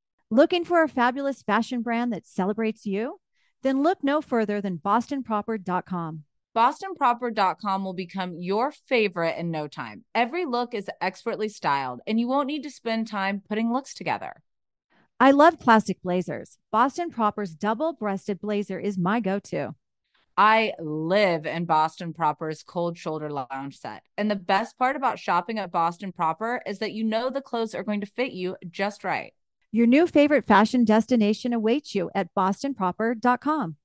[0.33, 3.19] Looking for a fabulous fashion brand that celebrates you?
[3.63, 6.23] Then look no further than bostonproper.com.
[6.55, 10.05] BostonProper.com will become your favorite in no time.
[10.15, 14.41] Every look is expertly styled, and you won't need to spend time putting looks together.
[15.19, 16.59] I love classic blazers.
[16.71, 19.75] Boston Proper's double breasted blazer is my go to.
[20.37, 24.03] I live in Boston Proper's cold shoulder lounge set.
[24.17, 27.75] And the best part about shopping at Boston Proper is that you know the clothes
[27.75, 29.33] are going to fit you just right.
[29.73, 33.77] Your new favorite fashion destination awaits you at bostonproper.com.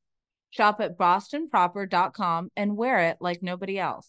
[0.50, 4.08] Shop at bostonproper.com and wear it like nobody else.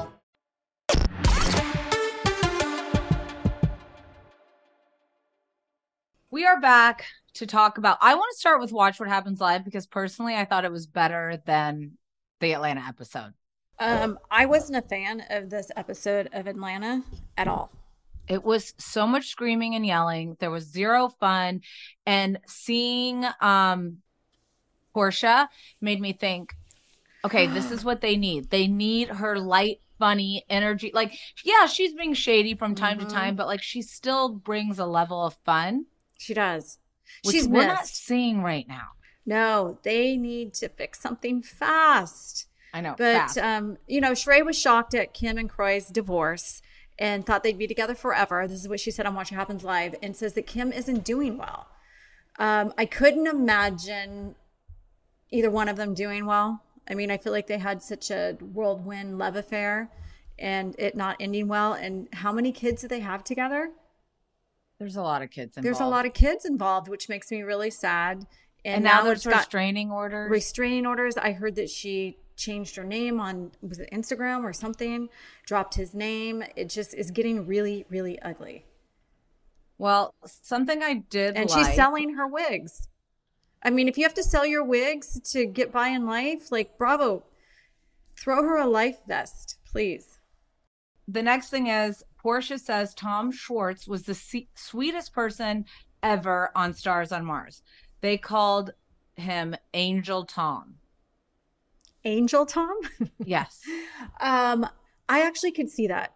[6.29, 7.97] We are back to talk about.
[8.01, 10.87] I want to start with Watch What Happens Live because personally, I thought it was
[10.87, 11.97] better than
[12.39, 13.33] the Atlanta episode.
[13.79, 17.03] um i wasn't a fan of this episode of atlanta
[17.37, 17.69] at all
[18.27, 20.37] It was so much screaming and yelling.
[20.39, 21.61] There was zero fun.
[22.07, 23.97] And seeing um
[24.95, 25.47] Porsha
[25.81, 26.53] made me think,
[27.23, 28.49] okay, this is what they need.
[28.49, 30.89] They need her light, funny energy.
[30.93, 31.13] Like,
[31.45, 33.07] yeah, she's being shady from time Mhm.
[33.07, 35.85] to time, but like she still brings a level of fun.
[36.17, 36.77] she does
[37.23, 38.89] Which she's we're not seeing right now.
[39.25, 42.95] no they need to fix something fast I know.
[42.97, 43.37] But fast.
[43.37, 46.61] um, you know, Sheree was shocked at Kim and Kroy's divorce
[46.97, 48.47] and thought they'd be together forever.
[48.47, 51.03] This is what she said on Watch What Happens Live, and says that Kim isn't
[51.03, 51.67] doing well.
[52.39, 54.35] Um, I couldn't imagine
[55.31, 56.63] either one of them doing well.
[56.91, 59.89] I mean, I feel like they had such a whirlwind love affair
[60.37, 61.73] and it not ending well.
[61.73, 63.71] And how many kids do they have together?
[64.77, 65.65] There's a lot of kids involved.
[65.65, 68.27] There's a lot of kids involved, which makes me really sad.
[68.65, 70.29] and, now, there's got- restraining orders.
[70.29, 71.17] restraining orders.
[71.17, 75.09] I heard that she changed her name on was it Instagram or something,
[75.45, 76.43] dropped his name.
[76.55, 78.65] It just is getting really, really ugly.
[79.77, 82.87] well, something I did And like, she's selling her wigs.
[83.63, 86.77] I mean, if you have to sell your wigs to get by in life, like
[86.77, 87.23] bravo.
[88.19, 90.19] Throw her a life vest, please.
[91.07, 95.65] the next thing is Porsha says Tom Schwartz was the se- sweetest person
[96.03, 97.63] ever on Stars on Mars.
[98.01, 98.73] They called
[99.15, 100.75] him Angel Tom.
[102.05, 102.75] Angel Tom?
[103.25, 103.61] Yes.
[104.19, 104.67] um,
[105.09, 106.13] I actually could see that.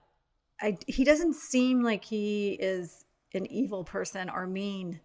[0.61, 4.99] I he doesn't seem like he is an evil person or mean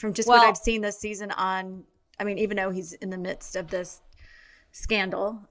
[0.00, 1.84] from just what I've seen this season on
[2.18, 4.02] I mean, even though he's in the midst of this
[4.72, 5.48] scandal,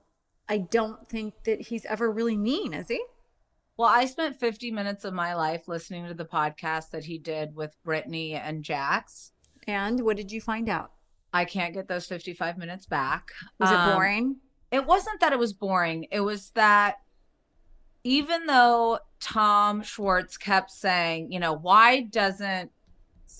[0.48, 3.04] I don't think that he's ever really mean, is he?
[3.78, 7.56] Well, I spent 50 minutes of my life listening to the podcast that he did
[7.56, 9.32] with Brittany and Jax.
[9.68, 10.92] And what did you find out?
[11.34, 13.32] I can't get those 55 minutes back.
[13.60, 14.36] Was Um, it boring?
[14.72, 16.08] It wasn't that it was boring.
[16.12, 16.98] It was that
[18.04, 22.72] even though Tom Schwartz kept saying, you know, why doesn't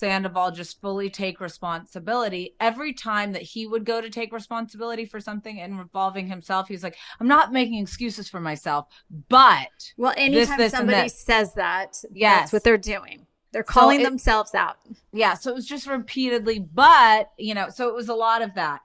[0.00, 2.56] Sandoval just fully take responsibility?
[2.58, 6.96] Every time that he would go to take responsibility for something involving himself, he's like,
[7.20, 8.86] I'm not making excuses for myself,
[9.28, 12.40] but Well, anytime this, and somebody says that, Yes.
[12.40, 13.26] that's what they're doing.
[13.52, 14.76] They're calling it- themselves out.
[15.12, 18.54] yeah so it was just repeatedly but you know so it was a lot of
[18.54, 18.80] that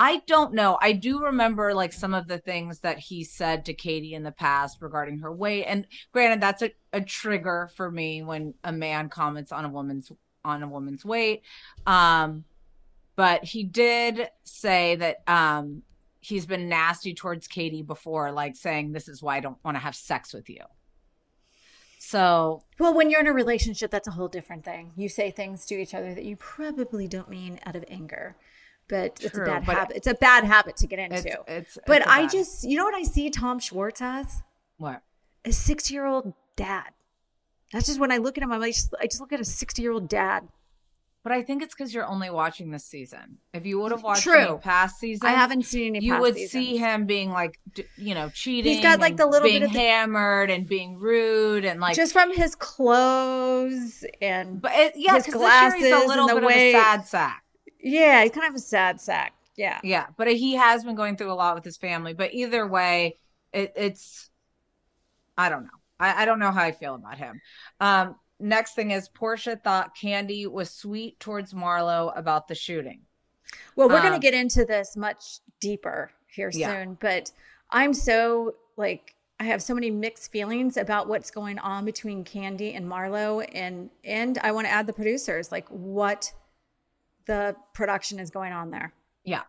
[0.00, 3.72] i don't know i do remember like some of the things that he said to
[3.72, 8.20] katie in the past regarding her weight and granted that's a, a trigger for me
[8.24, 10.10] when a man comments on a woman's
[10.48, 11.42] on a woman's weight
[11.86, 12.44] um
[13.16, 15.82] but he did say that um
[16.20, 19.80] he's been nasty towards katie before like saying this is why i don't want to
[19.80, 20.62] have sex with you
[22.00, 24.92] so Well, when you're in a relationship, that's a whole different thing.
[24.96, 28.36] You say things to each other that you probably don't mean out of anger,
[28.88, 29.96] but it's a bad habit.
[29.96, 31.28] It's a bad habit to get into.
[31.48, 34.42] it's it's but it's I bad- just, you know what I see Tom Schwartz as?
[34.78, 35.02] what
[35.44, 36.90] A six year old dad.
[37.72, 39.82] That's just when I look at him, I'm like, I just look at a 60
[39.82, 40.48] year old dad.
[41.24, 43.38] But I think it's because you're only watching this season.
[43.52, 44.46] If you would have watched True.
[44.46, 46.52] the past season, I haven't seen any You would seasons.
[46.52, 47.58] see him being like,
[47.96, 48.72] you know, cheating.
[48.72, 51.96] He's got, like, the little bit of the- hammered and being rude and like.
[51.96, 56.28] just from his clothes and but it, yeah, his because this year he's a little
[56.28, 57.44] bit way- of a sad sack.
[57.80, 59.34] yeah, he's kind of a sad sack.
[59.56, 59.80] Yeah.
[59.82, 62.14] Yeah, but he has been going through a lot with his family.
[62.14, 63.16] But either way,
[63.52, 64.30] it, it's
[65.36, 65.70] I don't know.
[66.00, 67.40] I, I don't know how I feel about him.
[67.80, 73.02] Um, next thing is Porsha thought Kandi was sweet towards Marlo about the shooting.
[73.76, 76.72] Well, we're going Um, to get into this much deeper here Yeah.
[76.72, 77.32] soon, but
[77.70, 82.76] I'm so like I have so many mixed feelings about what's going on between Kandi
[82.76, 86.32] and Marlo and and I want to add the producers like what
[87.26, 88.92] the production is going on there.
[89.24, 89.42] Yeah.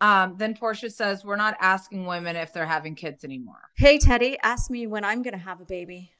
[0.00, 3.70] Um, then Porsha says, We're not asking women if they're having kids anymore.
[3.76, 6.10] Hey Teddi, ask me when I'm going to have a baby.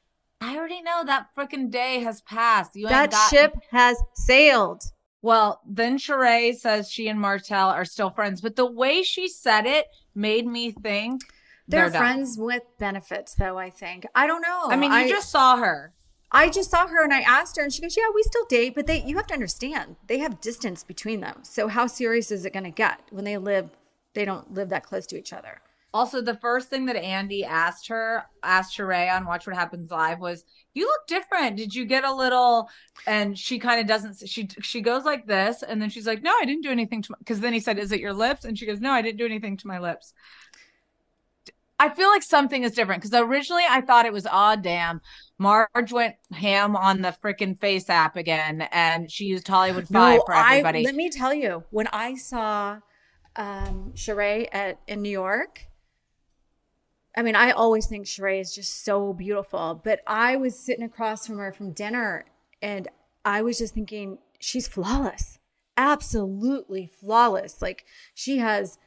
[0.41, 2.75] I already know that freaking day has passed.
[2.75, 4.83] You That got- ship has sailed.
[5.21, 9.65] Well, then Sheree says she and Martell are still friends, but the way she said
[9.65, 11.21] it made me think
[11.67, 11.99] They're, done.
[11.99, 14.05] friends with benefits though, I think.
[14.13, 14.65] I don't know.
[14.67, 15.93] I mean, you just saw her.
[16.35, 18.75] I just saw her and I asked her and she goes, "Yeah, we still date,
[18.75, 21.39] but they you have to understand, they have distance between them.
[21.43, 23.69] So how serious is it going to get when they live
[24.13, 25.61] they don't live that close to each other?"
[25.93, 30.19] Also, the first thing that Andy asked her, asked Sheree on Watch What Happens Live
[30.19, 30.43] was,
[30.73, 31.55] "You look different.
[31.55, 32.69] Did you get a little?"
[33.07, 34.27] And she kind of doesn't.
[34.27, 37.13] She she goes like this, and then she's like, "No, I didn't do anything to."
[37.13, 39.19] My Because then he said, "Is it your lips?" And she goes, "No, I didn't
[39.19, 40.13] do anything to my lips."
[41.77, 45.01] I feel like something is different because originally I thought it was, "Oh damn."
[45.37, 50.33] Marge went ham on the freaking face app again, and she used Hollywood Five for
[50.33, 50.83] I everybody.
[50.85, 52.79] let me tell you, when I saw
[53.35, 55.65] um Sheree at in New York,
[57.17, 61.27] I mean, I always think Sheree is just so beautiful, but I was sitting across
[61.27, 62.25] from her from dinner
[62.61, 62.87] and
[63.23, 65.39] I was just thinking she's flawless.
[65.77, 67.61] Absolutely flawless.
[67.61, 68.77] Like she has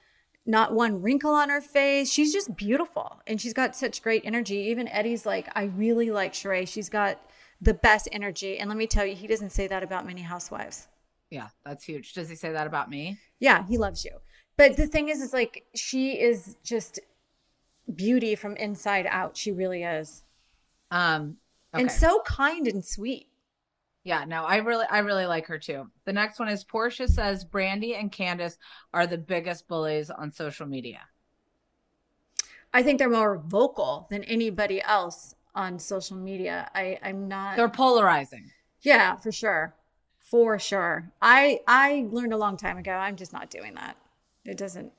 [0.49, 2.11] not one wrinkle on her face.
[2.11, 4.57] She's just beautiful and she's got such great energy.
[4.71, 6.67] Even Eddie's like, I really like Sheree.
[6.67, 7.21] She's got
[7.61, 8.59] the best energy.
[8.59, 10.89] And let me tell you, he doesn't say that about many housewives.
[11.31, 12.15] yeah, that's huge.
[12.15, 13.19] Does he say that about me?
[13.41, 14.13] Yeah, he loves you.
[14.57, 16.99] But the thing is, is like she is just
[17.95, 19.37] beauty from inside out.
[19.37, 20.23] She really is.
[20.91, 21.37] Um,
[21.75, 21.83] okay.
[21.83, 23.27] And so kind and sweet.
[24.09, 25.91] Yeah, no, I really, I really like her too.
[26.07, 28.57] The next one is Porsha says Brandi and Candiace
[28.95, 31.01] are the biggest bullies on social media.
[32.73, 36.71] I think they're more vocal than anybody else on social media.
[36.75, 38.51] I, I'm not They're polarizing.
[38.81, 39.75] Yeah, for sure.
[40.21, 41.13] For sure.
[41.21, 42.93] I I learned a long time ago.
[42.93, 43.99] I'm just not doing that.
[44.47, 44.91] It doesn't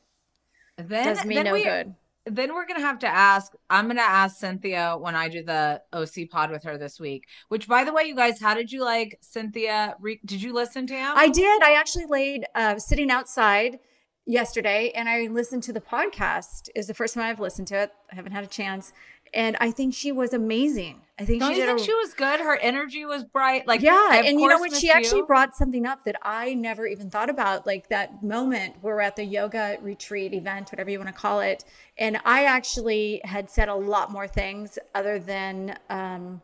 [0.78, 1.96] Then, does me no we, good.
[2.30, 3.54] Then we're gonna have to ask.
[3.70, 7.28] I'm gonna ask Cynthia when I do the OC pod with her this week.
[7.50, 9.96] Which, by the way, you guys, how did you like Cynthia?
[10.00, 11.14] Re- did you listen to him?
[11.16, 11.64] I did.
[11.64, 13.80] I actually laid uh, sitting outside
[14.26, 16.70] yesterday and I listened to the podcast.
[16.76, 17.92] Is the first time I've listened to it.
[18.12, 18.94] I haven't had a chance.
[19.34, 21.02] And I think she was amazing.
[21.20, 22.40] I think Don't she you think a she was good?
[22.40, 23.68] Her energy was bright.
[23.68, 24.74] Like yeah, and you know what?
[24.74, 28.76] She missed actually brought something up that I never even thought about, like that moment
[28.82, 31.66] we're at the yoga retreat event, whatever you want to call it.
[31.98, 36.42] And I actually had said a lot more things other than, um,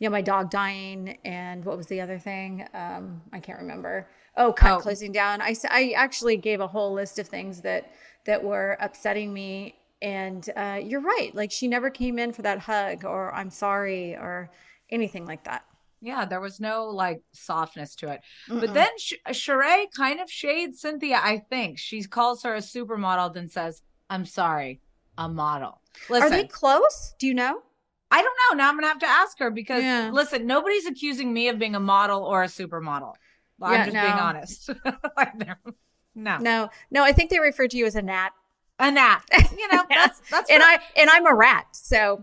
[0.00, 2.66] you know, my dog dying and what was the other thing?
[2.74, 4.08] Um, I can't remember.
[4.36, 4.80] Oh, cut Oh.
[4.80, 5.40] closing down.
[5.40, 7.92] I, I actually gave a whole list of things that
[8.24, 11.34] that were upsetting me And uh, you're right.
[11.34, 14.50] Like she never came in for that hug or I'm sorry or
[14.90, 15.64] anything like that.
[16.02, 18.20] Yeah, there was no like softness to it.
[18.48, 18.74] But Mm-mm.
[18.74, 21.78] then Sh- Sheree kind of shades Cynthia, I think.
[21.78, 24.80] She calls her a supermodel, then says, I'm sorry,
[25.16, 25.80] a model.
[26.10, 27.14] Listen, Are they close?
[27.18, 27.62] Do you know?
[28.10, 28.56] I don't know.
[28.58, 30.10] Now I'm gonna have to ask her because Yeah.
[30.12, 33.14] listen, nobody's accusing me of being a model or a supermodel.
[33.62, 34.70] I'm Yeah, just being honest.
[35.16, 36.38] Like, no.
[36.38, 37.02] No, no.
[37.02, 38.32] I think they refer to you as a gnat.
[38.78, 39.22] A gnat.
[39.56, 41.66] You know, that's that's and I and I'm a rat.
[41.72, 42.22] So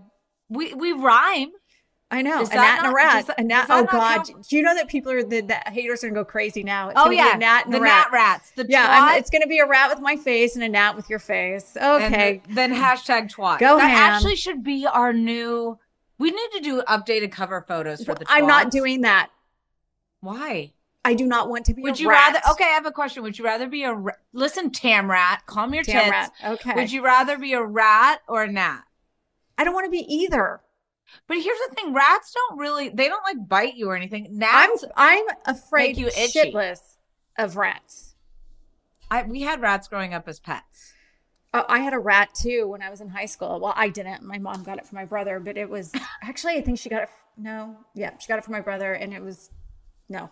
[0.49, 1.51] we we rhyme.
[2.11, 3.25] I know Does a gnat and a rat.
[3.25, 3.65] does a gnat.
[3.71, 4.27] Oh God!
[4.27, 4.47] count?
[4.47, 6.89] Do you know that people are the, the haters are gonna go crazy now?
[6.89, 8.05] It's oh yeah, a gnat and the rat.
[8.05, 8.51] gnat rats.
[8.51, 11.17] The Yeah, it's gonna be a rat with my face and a gnat with your
[11.17, 11.75] face.
[11.75, 12.41] Okay.
[12.47, 13.59] the- then hashtag twat.
[13.59, 14.13] Go that ham.
[14.13, 15.79] actually should be our new.
[16.19, 18.25] We need to do updated cover photos for the.
[18.27, 19.31] I'm not doing that.
[20.19, 20.73] Why?
[21.05, 21.81] I do not want to be.
[21.81, 22.33] Would a you rat.
[22.33, 22.51] rather?
[22.53, 23.23] Okay, I have a question.
[23.23, 25.45] Would you rather be a ra- listen, Tamrat?
[25.45, 26.11] Calm your Damn tits.
[26.11, 26.31] rat.
[26.53, 26.73] Okay.
[26.75, 28.83] Would you rather be a rat or a gnat?
[29.57, 30.61] I don't want to be either.
[31.27, 32.89] But here's the thing: rats don't really.
[32.89, 34.27] They don't like bite you or anything.
[34.27, 34.85] I'm Gnats.
[34.95, 36.51] I'm afraid you itchy.
[36.51, 36.79] shitless
[37.37, 38.15] of rats.
[39.11, 40.93] I, we had rats growing up as pets.
[41.53, 43.59] Uh, I had a rat too when I was in high school.
[43.59, 44.23] Well, I didn't.
[44.23, 45.91] My mom got it for my brother, but it was
[46.23, 47.09] actually I think she got it.
[47.11, 49.51] f- No, yeah, she got it for my brother, and it was
[50.09, 50.31] no.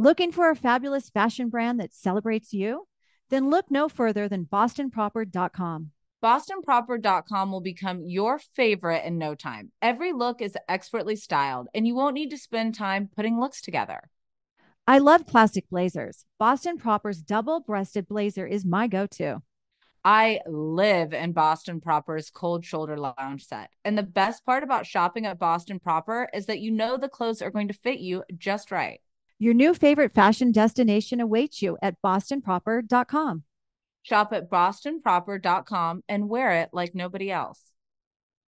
[0.00, 2.86] Looking for a fabulous fashion brand that celebrates you?
[3.30, 5.90] Then look no further than bostonproper.com.
[6.22, 9.72] BostonProper.com will become your favorite in no time.
[9.82, 14.08] Every look is expertly styled, and you won't need to spend time putting looks together.
[14.86, 16.26] I love classic blazers.
[16.38, 19.42] Boston Proper's double breasted blazer is my go to.
[20.04, 23.70] I live in Boston Proper's cold shoulder lounge set.
[23.84, 27.42] And the best part about shopping at Boston Proper is that you know the clothes
[27.42, 29.00] are going to fit you just right.
[29.40, 33.44] Your new favorite fashion destination awaits you at bostonproper.com.
[34.02, 37.60] Shop at bostonproper.com and wear it like nobody else.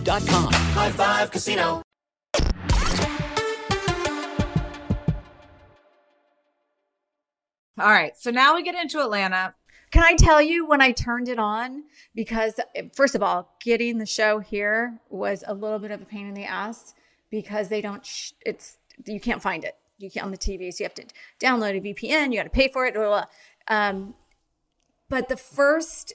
[0.00, 0.52] casino.com.
[0.52, 1.82] High Five Casino.
[7.76, 8.16] All right.
[8.16, 9.54] So now we get into Atlanta.
[9.90, 11.84] Can I tell you when I turned it on?
[12.14, 12.58] Because,
[12.94, 16.34] first of all, getting the show here was a little bit of a pain in
[16.34, 16.94] the ass
[17.30, 19.76] because they don't, sh- it's, you can't find it.
[19.98, 20.72] You can't on the TV.
[20.72, 21.06] So you have to
[21.40, 22.94] download a VPN, you got to pay for it.
[22.94, 23.24] Blah, blah,
[23.68, 23.76] blah.
[23.76, 24.14] Um,
[25.08, 26.12] but the first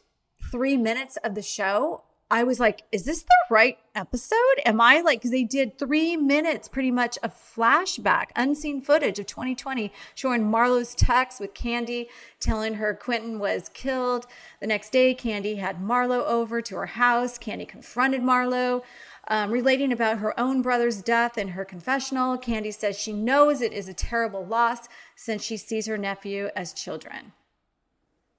[0.52, 4.38] three minutes of the show, I was like, is this the right episode?
[4.64, 9.26] Am I like, because they did three minutes pretty much of flashback, unseen footage of
[9.26, 12.08] 2020, showing Marlo's text with Kandi
[12.40, 14.28] telling her Quentin was killed.
[14.62, 17.40] The next day, Kandi had Marlo over to her house.
[17.40, 18.84] Kandi confronted Marlo.
[19.28, 23.74] Um, relating about her own brother's death in her confessional, Kandi says she knows it
[23.74, 27.34] is a terrible loss since she sees her nephew as children.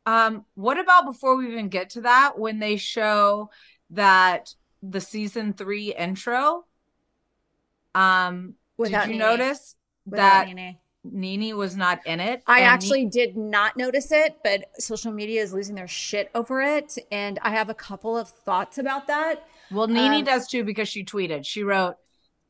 [0.06, 3.50] Um, what about before we even get to that, when they show
[3.90, 6.64] that the season three intro?
[7.94, 9.38] Um, Without did you Nene.
[9.38, 9.76] notice
[10.06, 10.78] Without that Nene.
[11.02, 12.42] Nene was not in it?
[12.46, 16.96] I actually did not notice it, but social media is losing their shit over it.
[17.10, 19.46] And I have a couple of thoughts about that.
[19.70, 21.46] Well, Nene Um, does too because she tweeted.
[21.46, 21.96] She wrote,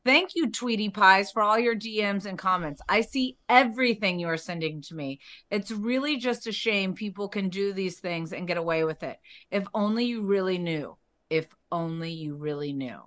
[0.03, 2.81] Thank you, Tweety Pies, for all your DMs and comments.
[2.89, 5.19] I see everything you are sending to me.
[5.51, 9.17] It's really just a shame people can do these things and get away with it.
[9.51, 10.97] If only you really knew.
[11.31, 12.99] If only you really knew.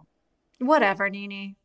[0.59, 1.57] Whatever, Nene.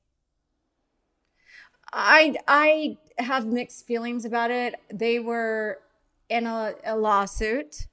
[1.91, 4.75] I I have mixed feelings about it.
[4.93, 5.79] They were
[6.27, 7.87] in a, a lawsuit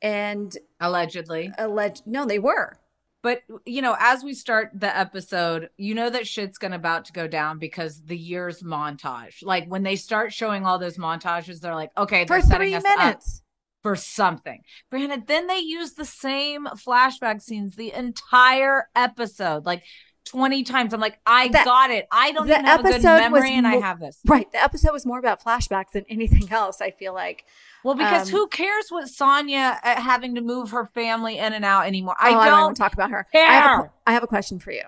[0.00, 1.52] and Allegedly.
[1.58, 2.78] alleged no, they were.
[3.22, 7.12] But you know, as we start the episode, you know that shit's gonna about to
[7.12, 9.42] go down because the year's montage.
[9.42, 12.98] Like when they start showing all those montages, they're like, okay, For three us up
[12.98, 13.42] minutes.
[13.82, 14.62] For something.
[14.90, 19.82] Granted, then they use the same flashback scenes the entire episode, like
[20.26, 20.92] 20 times.
[20.92, 22.06] I'm like, I The- got it.
[22.12, 24.18] I don't the even have a good episode was memory and I have this.
[24.26, 24.50] Right.
[24.52, 27.44] The episode was more about flashbacks than anything else, I feel like.
[27.82, 31.64] Well, because Um, who cares what Sanya uh, having to move her family in and
[31.64, 32.16] out anymore?
[32.20, 33.26] oh, I I don't don't want to talk about her.
[33.32, 33.92] I have, a, care.
[34.06, 34.82] I have a question for you.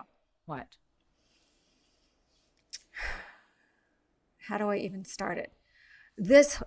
[0.45, 0.67] What?
[4.49, 5.53] How do I even start it?
[6.19, 6.63] This,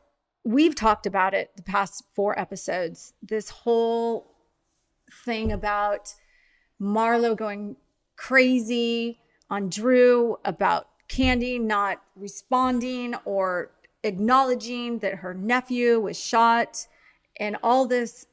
[0.45, 3.13] we've talked about it the past four episodes.
[3.21, 4.31] This whole
[5.25, 6.13] thing about
[6.79, 7.75] Marlo going
[8.15, 9.19] crazy
[9.49, 13.71] on Drew about Kandi not responding or
[14.03, 16.87] acknowledging that her nephew was shot
[17.39, 18.27] and all this.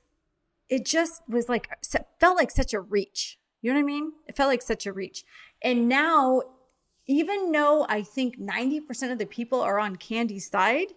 [0.68, 1.68] It just was like,
[2.20, 3.38] felt like such a reach.
[3.62, 4.12] You know what I mean?
[4.26, 5.24] It felt like such a reach.
[5.62, 6.42] And now,
[7.06, 10.88] even though I think 90% of the people are on Kandi's side,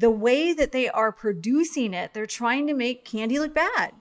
[0.00, 3.92] the way that they are producing it, they're trying to make Kandi look bad.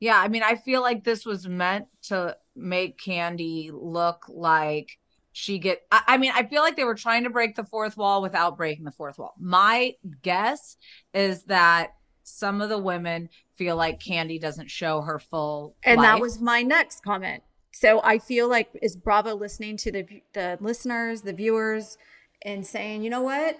[0.00, 4.98] Yeah, I mean, I feel like this was meant to make Kandi look like
[5.32, 7.96] she get I, I mean, I feel like they were trying to break the fourth
[7.96, 9.34] wall without breaking the fourth wall.
[9.38, 10.76] My guess
[11.14, 16.20] is that some of the women feel like Kandi doesn't show her full And that
[16.20, 17.44] was my next comment.
[17.70, 21.96] So I feel like is Bravo listening to the the listeners, the viewers,
[22.42, 23.56] and saying, you know what?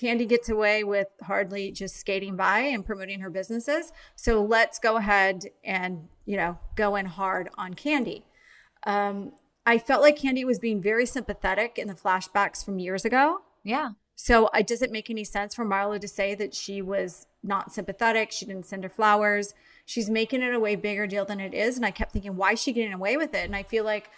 [0.00, 3.92] Kandi gets away with hardly just skating by and promoting her businesses.
[4.16, 8.22] So let's go ahead and you know go in hard on Kandi.
[8.84, 9.32] Um,
[9.64, 13.42] I felt like Kandi was being very sympathetic in the flashbacks from years ago.
[13.62, 13.90] Yeah.
[14.14, 18.30] So it doesn't make any sense for Marlo to say that she was not sympathetic.
[18.30, 19.54] She didn't send her flowers.
[19.84, 21.76] She's making it a way bigger deal than it is.
[21.76, 23.44] And I kept thinking, why is she getting away with it?
[23.44, 24.10] And I feel like,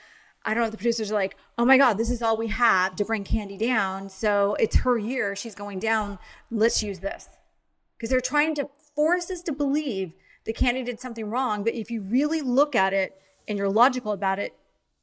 [0.45, 2.49] I don't know, if the producers are like, oh my God, this is all we
[2.49, 4.09] have to bring Kandi down.
[4.09, 5.35] So it's her year.
[5.35, 6.19] She's going down.
[6.51, 7.29] Let's use this.
[7.97, 10.13] Because they're trying to force us to believe
[10.45, 11.65] that Kandi did something wrong.
[11.65, 13.17] But if you really look at it
[13.49, 14.55] and you're logical about it,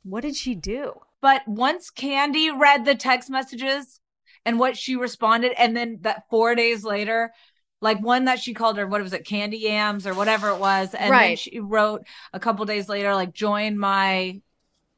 [0.03, 1.01] what did she do?
[1.21, 3.99] But once Kandi read the text messages
[4.45, 7.31] and what she responded, and then that four days later,
[7.79, 10.93] like one that she called her, what was it, Candy Yams or whatever it was.
[10.93, 14.41] And then she wrote a couple days later, like, join my,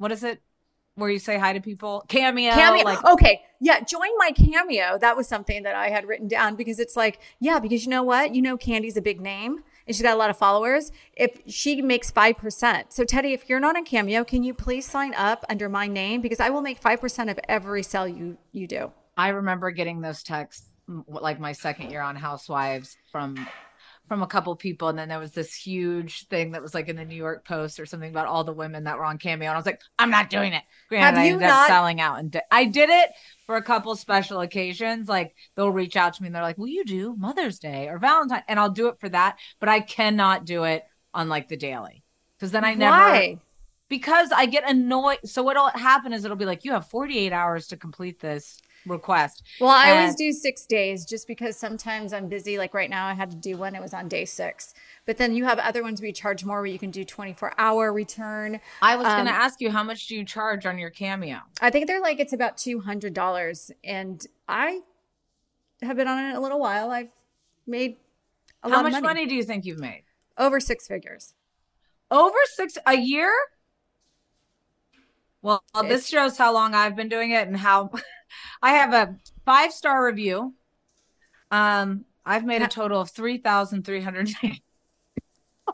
[0.04, 0.42] what is it?
[0.96, 2.04] Where you say hi to people?
[2.10, 2.52] Cameo.
[2.52, 2.84] cameo.
[2.84, 4.98] Like, okay, yeah, join my cameo.
[5.00, 8.04] That was something that I had written down because it's like, yeah, because you know
[8.04, 8.36] what?
[8.36, 10.92] You know, Kandi's a big name and she's got a lot of followers.
[11.16, 14.86] If she makes five percent, so Teddy, if you're not on Cameo, can you please
[14.86, 18.38] sign up under my name because I will make five percent of every sell you
[18.52, 18.92] you do.
[19.16, 20.68] I remember getting those texts
[21.08, 23.48] like my second year on Housewives from
[24.14, 26.96] from a couple people and then there was this huge thing that was like in
[26.96, 29.56] the New York Post or something about all the women that were on Cameo and
[29.56, 30.62] I was like I'm not doing it.
[30.88, 33.10] Granted, Have I you ended not- up selling out and di- I did it
[33.48, 36.68] for a couple special occasions like they'll reach out to me and they're like will
[36.68, 40.46] you do Mother's Day or Valentine and I'll do it for that but I cannot
[40.46, 42.04] do it on like the daily
[42.38, 43.40] because then I never Why?
[43.90, 45.20] because I get annoyed.
[45.26, 49.44] So what'll happen is it'll be like you have 48 hours to complete this request.
[49.60, 52.58] Well, I always do six days just because sometimes I'm busy.
[52.58, 53.76] Like right now, I had to do one.
[53.76, 54.74] It was on day six.
[55.06, 57.54] But then you have other ones where you charge more, where you can do 24
[57.58, 58.60] hour return.
[58.84, 61.42] I was going Um, to ask you how much do you charge on your cameo?
[61.62, 64.82] I think they're like it's about two hundred dollars, and I
[65.82, 66.92] have been on it a little while.
[66.92, 67.10] I've
[67.68, 67.98] made
[68.64, 69.22] a How lot much of money.
[69.22, 69.26] money.
[69.26, 70.04] do you think you've made?
[70.38, 71.34] over six figures.
[72.10, 73.34] Over six a year?
[75.42, 77.92] Well, this shows how long I've been doing it and how
[78.62, 79.16] I have a
[79.46, 80.54] five star review.
[81.52, 84.30] Um, I've made a total of three thousand three hundred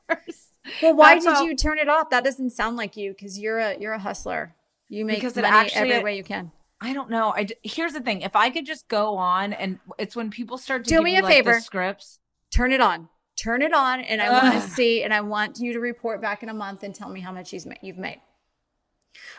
[0.10, 0.48] dollars.
[0.82, 2.10] Well, why That's did how- you turn it off?
[2.10, 4.56] That doesn't sound like you because you're a you're a hustler.
[4.88, 6.52] You make Because it money actually- every way you can.
[6.82, 7.34] I don't know.
[7.36, 10.84] I here's the thing: if I could just go on, and it's when people start
[10.86, 11.60] to Do give me a like, the favor.
[11.60, 12.20] scripts.
[12.52, 13.10] Turn it on.
[13.36, 16.42] Turn it on, and I want to see, and I want you to report back
[16.44, 18.22] in a month and tell me how much you've made.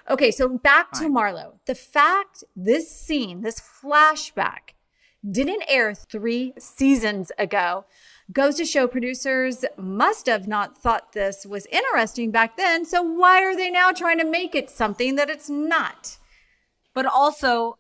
[0.09, 1.15] Okay, so back to Fine.
[1.15, 1.53] Marlo.
[1.67, 4.75] The fact this scene, this flashback,
[5.29, 7.85] didn't air three seasons ago
[8.33, 12.85] goes to show producers must have not thought this was interesting back then.
[12.85, 16.19] So why are they now trying to make it something that it's not?
[16.95, 17.79] But also,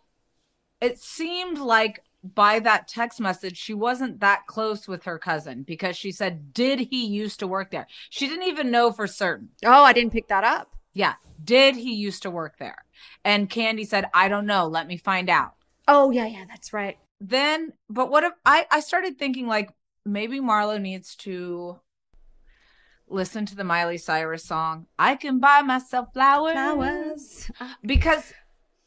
[0.80, 5.96] it seemed like by that text message, she wasn't that close with her cousin because
[5.96, 7.86] she said, Did he used to work there?
[8.10, 9.50] She didn't even know for certain.
[9.64, 10.74] Oh, I didn't pick that up.
[10.92, 11.14] Yeah.
[11.42, 12.84] Did he used to work there?
[13.24, 14.66] And Kandi said, I don't know.
[14.66, 15.52] Let me find out.
[15.88, 16.98] Oh, yeah, yeah, that's right.
[17.20, 19.70] Then, but what if I, I started thinking like
[20.04, 21.78] maybe Marlo needs to
[23.08, 26.52] listen to the Miley Cyrus song, I can buy myself flowers.
[26.52, 27.50] Flowers.
[27.84, 28.32] Because,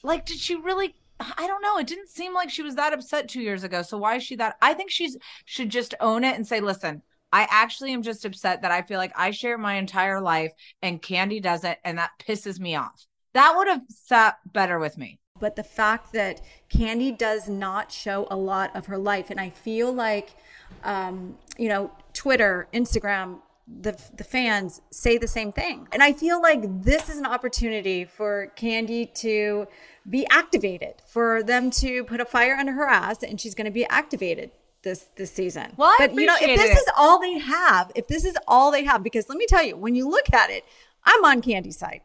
[0.02, 0.96] like, did she really?
[1.20, 1.78] I don't know.
[1.78, 3.82] It didn't seem like she was that upset two years ago.
[3.82, 4.58] So why is she that?
[4.62, 7.02] I think she's should just own it and say, listen,
[7.34, 10.54] I actually am just upset that I feel like I share my entire life
[10.84, 13.08] and Kandi doesn't, and that pisses me off.
[13.34, 15.20] That would have sat better with me.
[15.40, 19.50] But the fact that Kandi does not show a lot of her life, and I
[19.50, 20.36] feel like,
[20.84, 26.40] um, you know, Twitter, Instagram, the the fans say the same thing, and I feel
[26.40, 29.68] like this is an opportunity for Kandi to
[30.08, 33.72] be activated, for them to put a fire under her ass, and she's going to
[33.72, 34.52] be activated
[34.84, 35.74] this this season.
[35.78, 36.78] Well, I but you know, if this it.
[36.78, 39.76] is all they have, if this is all they have, because let me tell you,
[39.78, 40.64] when you look at it,
[41.06, 42.02] I'm on Kandi's side.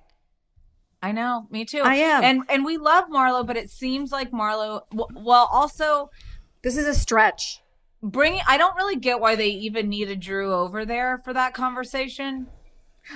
[1.03, 1.83] I know, me too.
[1.85, 2.24] I am.
[2.24, 4.83] and and we love Marlo, but it seems like Marlo.
[4.93, 6.11] Well, also
[6.62, 7.61] This is a stretch.
[8.03, 8.41] bringing.
[8.49, 12.49] I don't really get why they even needed Drew over there for that conversation.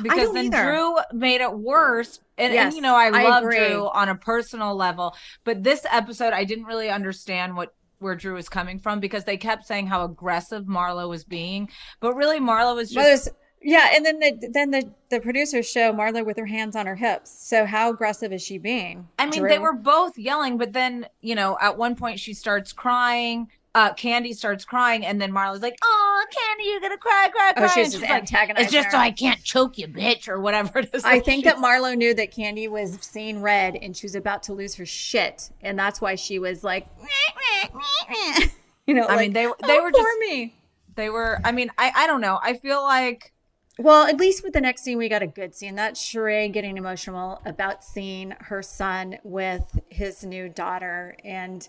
[0.01, 0.63] Because then either.
[0.65, 2.21] Drew made it worse.
[2.39, 3.59] And, and, you know, I I love agree.
[3.59, 5.15] Drew on a personal level.
[5.45, 9.37] But this episode, I didn't really understand what where Drew was coming from because they
[9.37, 11.69] kept saying how aggressive Marlo was being.
[12.01, 13.29] But really, Marlo was just there's-
[13.65, 16.97] yeah, and then the then the the producers show Marlo with her hands on her
[16.97, 17.31] hips.
[17.49, 19.07] So how aggressive is she being?
[19.19, 19.49] I mean, Drew?
[19.49, 23.49] they were both yelling, but then, you know, at one point she starts crying.
[23.75, 27.65] Uh, Kandi starts crying, and then Marlo's like, "Oh, Kandi, you're gonna cry, cry, cry."
[27.65, 28.93] Oh, she's just like, antagonizing It's just her.
[28.93, 31.05] so I can't choke you, bitch, or whatever it is.
[31.05, 34.43] I Like, think that Marlo knew that Kandi was seeing red and she was about
[34.45, 36.87] to lose her shit, and that's why she was like,
[38.87, 40.55] you know, I like, mean, they they "Oh, were just me.
[40.95, 41.41] they were.
[41.45, 42.39] I mean, I I don't know.
[42.43, 43.33] I feel like
[43.79, 45.77] Well, at least with the next scene, we got a good scene.
[45.77, 51.17] That's Sheree getting emotional about seeing her son with his new daughter.
[51.25, 51.67] And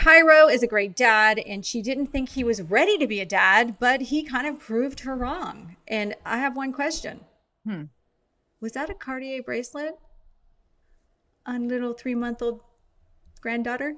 [0.00, 3.26] Kairo is a great dad, and she didn't think he was ready to be a
[3.26, 5.76] dad, but he kind of proved her wrong.
[5.86, 7.20] And I have one question
[7.66, 7.84] Hmm.
[8.62, 9.98] Was that a Cartier bracelet
[11.44, 12.60] on little three month old
[13.42, 13.96] granddaughter?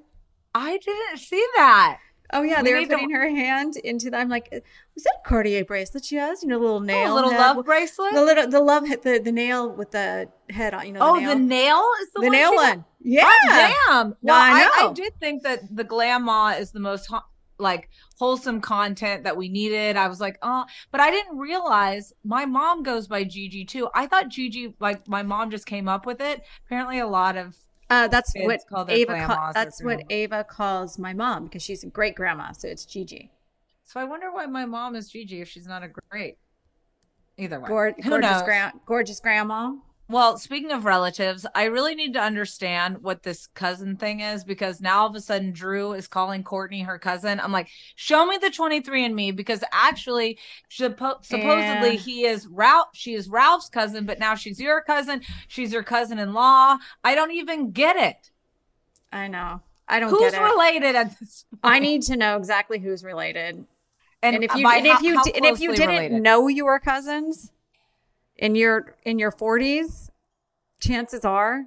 [0.52, 2.00] I didn't see that.
[2.32, 4.20] Oh yeah, We they were putting her hand into that.
[4.20, 4.60] I'm like, uh,
[4.94, 6.42] was that a Cartier bracelet she has?
[6.42, 7.38] You know, little oh, nail, Oh, a little head?
[7.38, 8.14] love bracelet.
[8.14, 10.86] The little, the love, the the nail with the head on.
[10.86, 11.28] You know, the oh, nail.
[11.28, 12.78] the nail is the, The one nail one.
[12.78, 13.30] Oh, yeah.
[13.30, 14.16] Oh, damn.
[14.22, 17.12] Well, I I, I, did think that the Grandma is the most
[17.58, 19.96] like wholesome content that we needed.
[19.96, 23.88] I was like, oh, but I didn't realize my mom goes by Gigi too.
[23.94, 26.42] I thought Gigi, like my mom just came up with it.
[26.66, 27.56] Apparently, a lot of
[27.92, 29.50] Uh, that's what Ava.
[29.52, 30.00] that's what.
[30.08, 32.52] Ava calls my mom because she's a great grandma.
[32.52, 33.30] So it's Gigi.
[33.84, 36.38] So I wonder why my mom is Gigi if she's not a great.
[37.36, 39.72] Either way, Gor- gorgeous, gra- gorgeous grandma.
[40.12, 44.80] Well, speaking of relatives, I really need to understand what this cousin thing is because
[44.82, 47.40] now all of a sudden Drew is calling Courtney her cousin.
[47.40, 50.38] I'm like, show me the 23 and me because actually,
[50.70, 51.96] suppo- supposedly Yeah.
[51.98, 52.88] he is Ralph.
[52.92, 55.22] She is Ralph's cousin, but now she's your cousin.
[55.48, 56.76] She's your cousin-in-law.
[57.02, 58.30] I don't even get it.
[59.10, 59.62] I know.
[59.88, 60.42] I don't Who's get it.
[60.42, 61.46] related at this?
[61.62, 63.64] I need to know exactly who's related.
[64.22, 66.22] and, And if uh, you by and if you and if you didn't related?
[66.22, 67.51] know you were cousins
[68.42, 70.10] in your in your 40s,
[70.80, 71.62] chances are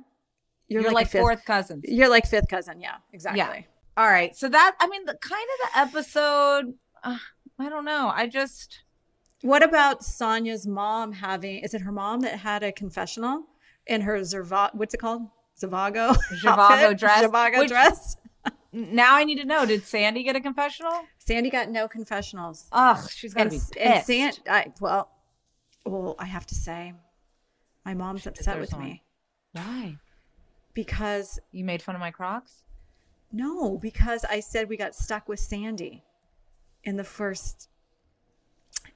[0.67, 1.81] you're, you're, like, like, fifth, fourth cousin.
[1.85, 2.81] You're like fifth cousin.
[2.81, 3.39] Yeah, exactly.
[3.39, 3.61] Yeah.
[3.97, 4.35] All right.
[4.35, 6.73] So that I mean, the kind of the episode.
[7.03, 7.17] Uh,
[7.57, 8.11] I don't know.
[8.13, 8.79] I just.
[9.41, 11.59] What about Sanya's mom having?
[11.59, 13.43] Is it her mom that had a confessional
[13.85, 14.73] in her Zerva?
[14.73, 15.21] What's it called?
[15.61, 16.17] Zavago.
[16.45, 16.97] Outfit?
[16.97, 18.17] dress, which- dress.
[18.73, 20.91] Now I need to know: Did Sandy get a confessional?
[21.19, 22.67] Sandy got no confessionals.
[22.73, 23.77] Ugh, she's gonna and, be pissed.
[23.77, 25.09] and San, I, well,
[25.85, 26.93] well, I have to say,
[27.85, 29.03] my mom's upset with me
[29.53, 29.97] Why?
[30.73, 32.63] because You made fun of my Crocs.
[33.31, 36.03] no, because I said we got stuck with Sandy
[36.83, 37.69] in the first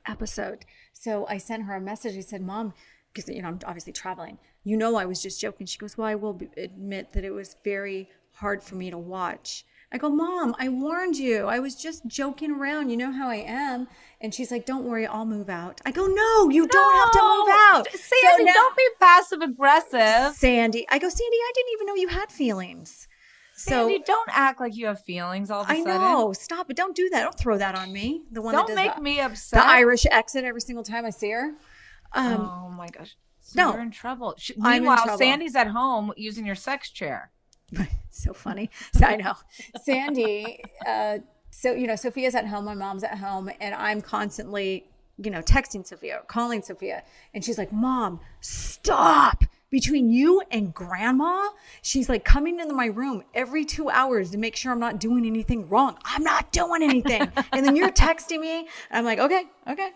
[0.08, 0.66] episode.
[0.94, 2.18] So I sent her a message.
[2.18, 2.74] I said, "Mom,
[3.14, 4.38] because you know I'm obviously traveling.
[4.64, 7.56] You know I was just joking." She goes, "Well, I will admit that it was
[7.64, 11.46] very hard for me to watch." I go, "Mom, I warned you.
[11.48, 12.90] I was just joking around.
[12.90, 13.88] You know how I am."
[14.22, 17.22] And she's like, "Don't worry, I'll move out." I go, "No, you don't have to
[17.22, 20.36] move out." Sandy, So now- don't be passive aggressive.
[20.36, 20.86] Sandy.
[20.90, 23.08] I go, "Sandy, I didn't even know you had feelings."
[23.56, 25.86] Sandy, so don't act like you have feelings all of a I sudden.
[26.02, 26.32] know.
[26.34, 26.78] Stop it.
[26.78, 27.24] Don't do that.
[27.24, 28.24] Don't throw that on me.
[28.32, 29.60] The one Don't make the, me upset.
[29.62, 31.56] the Irish exit every single time I see her.
[32.14, 33.18] Um, oh my gosh.
[33.42, 33.74] So no.
[33.74, 34.36] you're in trouble.
[34.38, 35.18] She, I'm in meanwhile, trouble.
[35.18, 37.32] Sandy's at home using your sex chair.
[38.10, 38.70] so funny.
[38.94, 39.34] So I know.
[39.84, 41.20] Sandy, uh,
[41.52, 44.86] so, you know, Sophia's at home, my mom's at home, and I'm constantly,
[45.18, 47.04] you know, texting Sophia, calling Sophia.
[47.34, 49.44] And she's like, Mom, stop.
[49.72, 51.48] Between you and grandma,
[51.84, 55.28] she's like coming into my room every two hours to make sure I'm not doing
[55.28, 55.96] anything wrong.
[56.04, 57.22] I'm not doing anything.
[57.52, 58.68] and then you're texting me.
[58.90, 59.92] I'm like, okay, okay.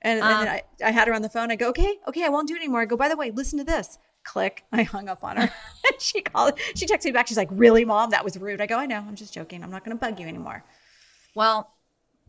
[0.00, 1.50] And, Um, and then I, I had her on the phone.
[1.50, 2.80] I go, okay, okay, I won't do it anymore.
[2.80, 3.98] I go, by the way, listen to this.
[4.24, 4.64] Click.
[4.72, 5.52] I hung up on her.
[5.98, 6.58] she called.
[6.74, 7.28] She texted me back.
[7.28, 8.10] She's like, really, mom?
[8.10, 8.60] That was rude.
[8.60, 8.96] I go, I know.
[8.96, 9.62] I'm just joking.
[9.62, 10.64] I'm not going to bug you anymore.
[11.34, 11.74] Well,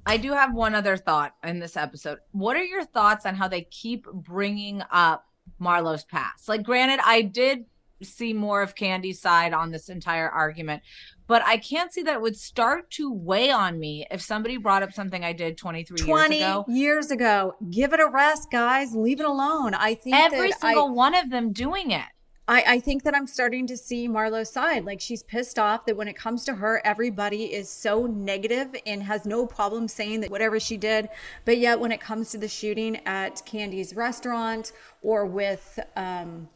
[0.05, 2.19] I do have one other thought in this episode.
[2.31, 5.25] What are your thoughts on how they keep bringing up
[5.57, 6.47] Marlo's past?
[6.47, 7.65] Like, granted, I did
[8.01, 10.83] see more of Kandi's side on this entire argument,
[11.27, 14.83] but I can't see that it would start to weigh on me if somebody brought
[14.83, 16.65] up something I did 23 20 years ago.
[16.67, 17.55] years ago.
[17.71, 18.95] Give it a rest, guys.
[18.95, 19.73] Leave it alone.
[19.73, 22.05] I think Every single I, one of them doing it.
[22.47, 24.85] I, I think that I'm starting to see Marlo's side.
[24.85, 29.01] Like she's pissed off that when it comes to her, everybody is so negative and
[29.01, 31.09] has no problem saying that whatever she did.
[31.45, 36.47] But yet, when it comes to the shooting at Kandi's restaurant or with um,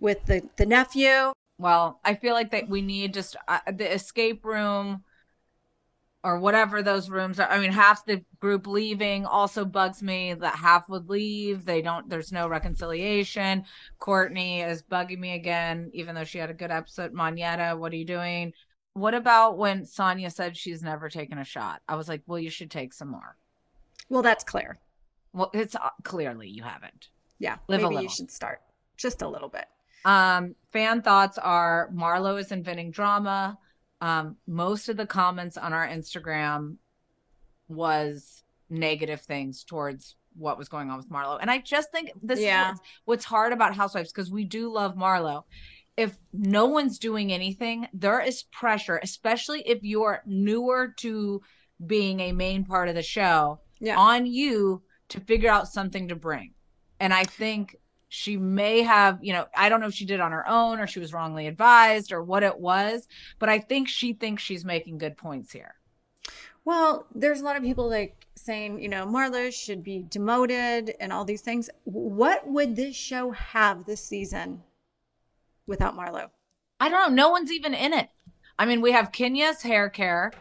[0.00, 4.44] with the the nephew, Well, I feel like that we need just uh, the escape
[4.44, 5.04] room
[6.22, 7.48] or whatever those rooms are.
[7.48, 11.64] I mean, half the group leaving also bugs me that half would leave.
[11.64, 13.64] They don't, there's no reconciliation.
[13.98, 17.14] Courtney is bugging me again, even though she had a good episode.
[17.14, 18.52] Monyetta, what are you doing?
[18.92, 21.80] What about when Sanya said she's never taken a shot?
[21.88, 23.36] I was like, well, you should take some more.
[24.10, 24.78] well, that's clear.
[25.32, 27.08] Well, it's uh, clearly you haven't.
[27.38, 28.60] Yeah, Live maybe you should start
[28.96, 29.66] just a little bit.
[30.04, 33.58] Um, fan thoughts are Marlo is inventing drama.
[34.00, 36.76] Um, most of the comments on our Instagram
[37.68, 41.38] was negative things towards what was going on with Marlo.
[41.40, 42.66] And I just think this Yeah.
[42.72, 45.44] is what's, what's hard about Housewives because we do love Marlo.
[45.96, 51.42] If no one's doing anything, there is pressure, especially if you're newer to
[51.84, 53.98] being a main part of the show, Yeah.
[53.98, 56.54] on you to figure out something to bring.
[57.00, 57.76] And I think
[58.12, 60.88] she may have, you know, I don't know if she did on her own or
[60.88, 63.06] she was wrongly advised or what it was,
[63.38, 65.76] but I think she thinks she's making good points here.
[66.64, 71.12] Well, there's a lot of people like saying, you know, Marlo should be demoted and
[71.12, 71.70] all these things.
[71.84, 74.64] What would this show have this season
[75.68, 76.30] without Marlo?
[76.80, 77.14] I don't know.
[77.14, 78.08] No one's even in it.
[78.58, 80.32] I mean, we have Kenya's hair care,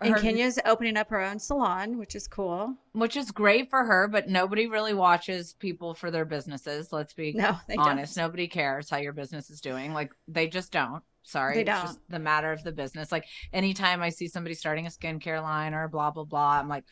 [0.00, 2.74] And Her- Kenya's opening up her own salon, which is cool.
[2.92, 6.92] which is great for her, but nobody really watches people for their businesses.
[6.92, 8.14] Let's be No, honest.
[8.16, 8.24] don't.
[8.24, 9.92] Nobody cares how your business is doing.
[9.92, 11.02] Like they just don't.
[11.22, 11.54] Sorry.
[11.56, 11.82] They it's don't.
[11.86, 13.12] just the matter of the business.
[13.12, 16.84] Like anytime I see somebody starting a skincare line or blah blah blah, I'm like,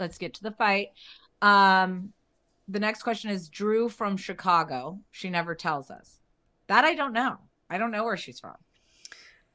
[0.00, 0.88] let's get to the fight.
[1.42, 2.12] Um
[2.70, 5.00] the next question is Drew from Chicago.
[5.10, 6.20] She never tells us.
[6.66, 7.38] That I don't know.
[7.70, 8.56] I don't know where she's from.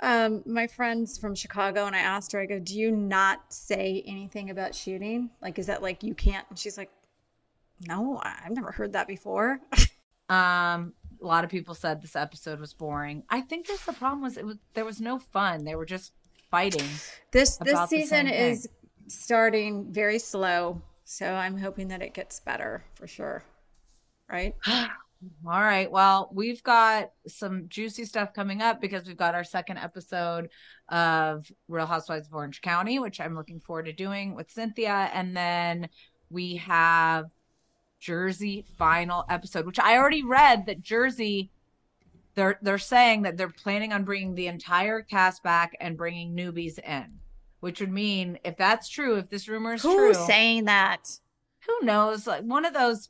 [0.04, 4.04] Um, my friend's from Chicago, and I asked her, I go, Do you not say
[4.06, 5.30] anything about shooting?
[5.42, 6.46] Like, is that like you can't?
[6.50, 6.92] And she's like,
[7.88, 9.60] No, I've never heard that before.
[10.30, 13.24] Um, a lot of people said this episode was boring.
[13.30, 15.64] I think that's the problem was it was there was no fun.
[15.66, 16.14] They were just
[16.50, 16.88] fighting.
[17.32, 18.70] This this season is
[19.08, 23.44] starting very slow, so I'm hoping that it gets better for sure.
[24.30, 24.56] Right?
[25.46, 25.92] All right.
[25.92, 30.50] Well, we've got some juicy stuff coming up because we've got our second episode
[30.90, 35.10] of Real Housewives of Orange County, which I'm looking forward to doing with Cynthia.
[35.14, 35.90] And then
[36.30, 37.26] we have
[38.00, 41.52] Jersey final episode, which I already read that Jersey
[42.36, 46.80] they're they're saying that they're planning on bringing the entire cast back and bringing newbies
[46.80, 47.20] in,
[47.60, 51.20] which would mean if that's true, if this rumor is true, Who's saying that?
[51.66, 53.10] who knows like one of those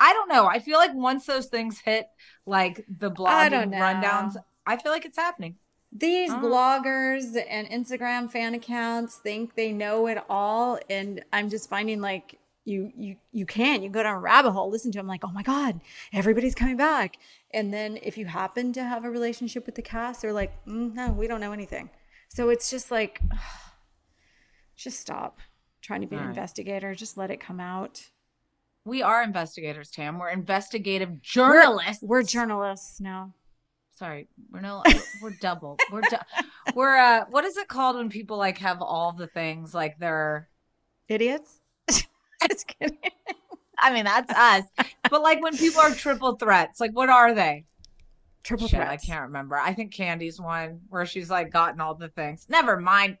[0.00, 2.06] I, don't know i feel like once those things hit
[2.46, 5.56] like the blogging rundowns i feel like it's happening
[5.92, 6.40] These Oh.
[6.46, 12.38] bloggers and Instagram fan accounts think they know it all, and I'm just finding like
[12.64, 15.32] you you you can you go down a rabbit hole, listen to them like, oh
[15.32, 15.80] my god,
[16.12, 17.16] everybody's coming back,
[17.52, 20.94] and then if you happen to have a relationship with the cast, they're like, mm,
[20.94, 21.90] no, we don't know anything.
[22.28, 23.20] So it's just like,
[24.76, 25.38] just stop
[25.82, 26.36] trying to be an All right.
[26.36, 26.94] investigator.
[26.94, 28.10] Just let it come out.
[28.90, 33.34] We are investigators tam we're investigative We're- journalists We're, journalists now.
[33.94, 34.82] sorry we're no
[35.22, 36.26] we're double we're du-
[36.74, 40.48] we're uh what is it called when people like have all the things like they're
[41.08, 41.60] Idiots.
[41.88, 42.98] just kidding.
[43.78, 44.64] i mean that's us
[45.08, 47.64] but like when people are triple threats like what are they
[48.42, 49.04] Triple Shit, threats.
[49.04, 52.76] i can't remember i think Kandi's one where she's like gotten all the things never
[52.80, 53.18] mind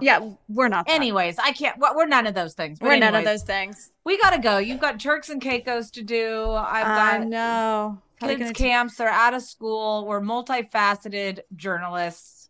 [0.00, 0.86] Yeah, we're not.
[0.86, 0.94] that.
[0.94, 1.78] Anyways, I can't.
[1.78, 2.78] We're none of those things.
[2.78, 3.92] But we're none of those things.
[4.04, 4.58] We gotta go.
[4.58, 6.50] You've got Turks and Caicos to do.
[6.50, 8.02] I've I got know.
[8.18, 8.96] Probably kids gonna t- camps.
[8.96, 10.06] They're out of school.
[10.06, 12.48] We're multifaceted journalists,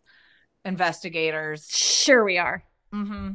[0.65, 1.69] investigators.
[1.71, 2.65] Sure, we are.
[2.93, 3.33] Mm-hmm.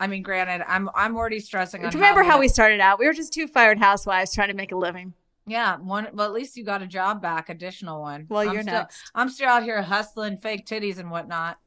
[0.00, 1.92] I mean, granted, I'm I'm already stressing on.
[1.92, 2.98] Remember how I'm we started out?
[2.98, 5.14] We were just two fired housewives trying to make a living.
[5.46, 6.08] Yeah, one.
[6.12, 8.26] Well, at least you got a job back, additional one.
[8.28, 9.10] Well, I'm you're still, next.
[9.14, 11.58] I'm still out here hustling fake titties and whatnot.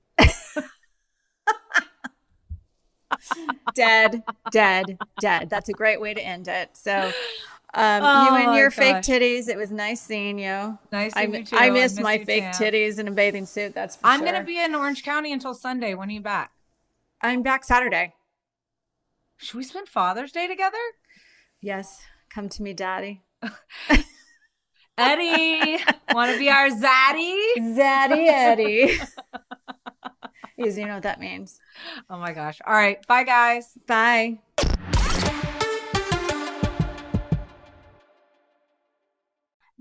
[3.73, 5.49] dead, dead, dead.
[5.49, 6.69] That's a great way to end it.
[6.73, 7.11] So,
[7.73, 9.47] um, Oh you and your fake titties.
[9.47, 10.77] It was nice seeing you.
[10.91, 11.73] Nice I, to meet I you.
[11.73, 12.53] miss I my you, fake Tam.
[12.53, 13.73] titties in a bathing suit.
[13.73, 14.31] That's for I'm sure.
[14.31, 15.93] gonna be in Orange County until Sunday.
[15.93, 16.51] When are you back?
[17.21, 18.13] I'm back Saturday.
[19.37, 20.77] Should we spend Father's Day together?
[21.61, 23.21] Yes, come to me, daddy.
[24.97, 25.79] Eddie,
[26.13, 27.35] want to be our zaddy?
[27.57, 28.99] Zaddy Eddie.
[30.63, 31.59] Yes, you know what that means.
[32.09, 32.59] Oh my gosh.
[32.65, 33.05] All right.
[33.07, 33.77] Bye, guys.
[33.87, 34.39] Bye.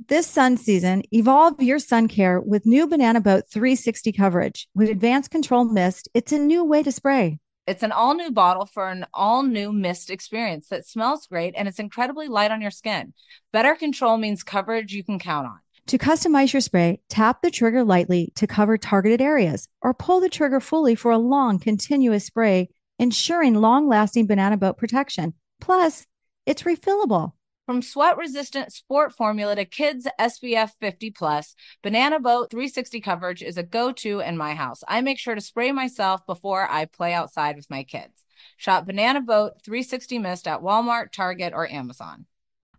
[0.09, 4.69] This sun season, evolve your sun care with new Banana Boat 360 coverage.
[4.75, 7.39] With advanced control mist, it's a new way to spray.
[7.67, 11.69] It's an all new bottle for an all new mist experience that smells great and
[11.69, 13.13] it's incredibly light on your skin.
[13.53, 15.61] Better control means coverage you can count on.
[15.91, 20.29] To customize your spray, tap the trigger lightly to cover targeted areas or pull the
[20.29, 22.69] trigger fully for a long, continuous spray,
[23.01, 25.35] ensuring long lasting banana boat protection.
[25.61, 26.07] Plus,
[26.47, 27.33] it's refillable.
[27.67, 33.59] From sweat resistant sport formula to kids SPF 50 plus, Banana Boat 360 coverage is
[33.59, 34.85] a go to in my house.
[34.87, 38.23] I make sure to spray myself before I play outside with my kids.
[38.59, 42.27] Shop Banana Boat 360 Mist at Walmart, Target, or Amazon.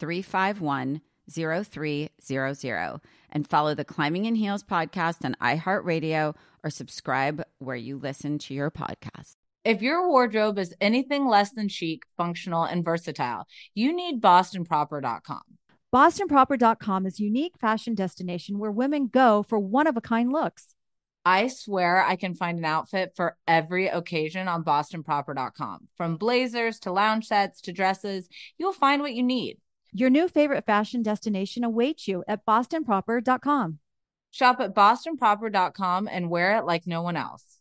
[0.00, 3.00] 351 0300
[3.32, 6.34] and follow the Climbing in Heels podcast on iHeartRadio
[6.64, 9.34] or subscribe where you listen to your podcast.
[9.64, 15.42] If your wardrobe is anything less than chic, functional, and versatile, you need BostonProper.com.
[15.94, 20.74] BostonProper.com is a unique fashion destination where women go for one of a kind looks.
[21.26, 25.88] I swear I can find an outfit for every occasion on BostonProper.com.
[25.96, 29.58] From blazers to lounge sets to dresses, you'll find what you need.
[29.92, 33.78] Your new favorite fashion destination awaits you at bostonproper.com.
[34.30, 37.59] Shop at BostonProper.com and wear it like no one else.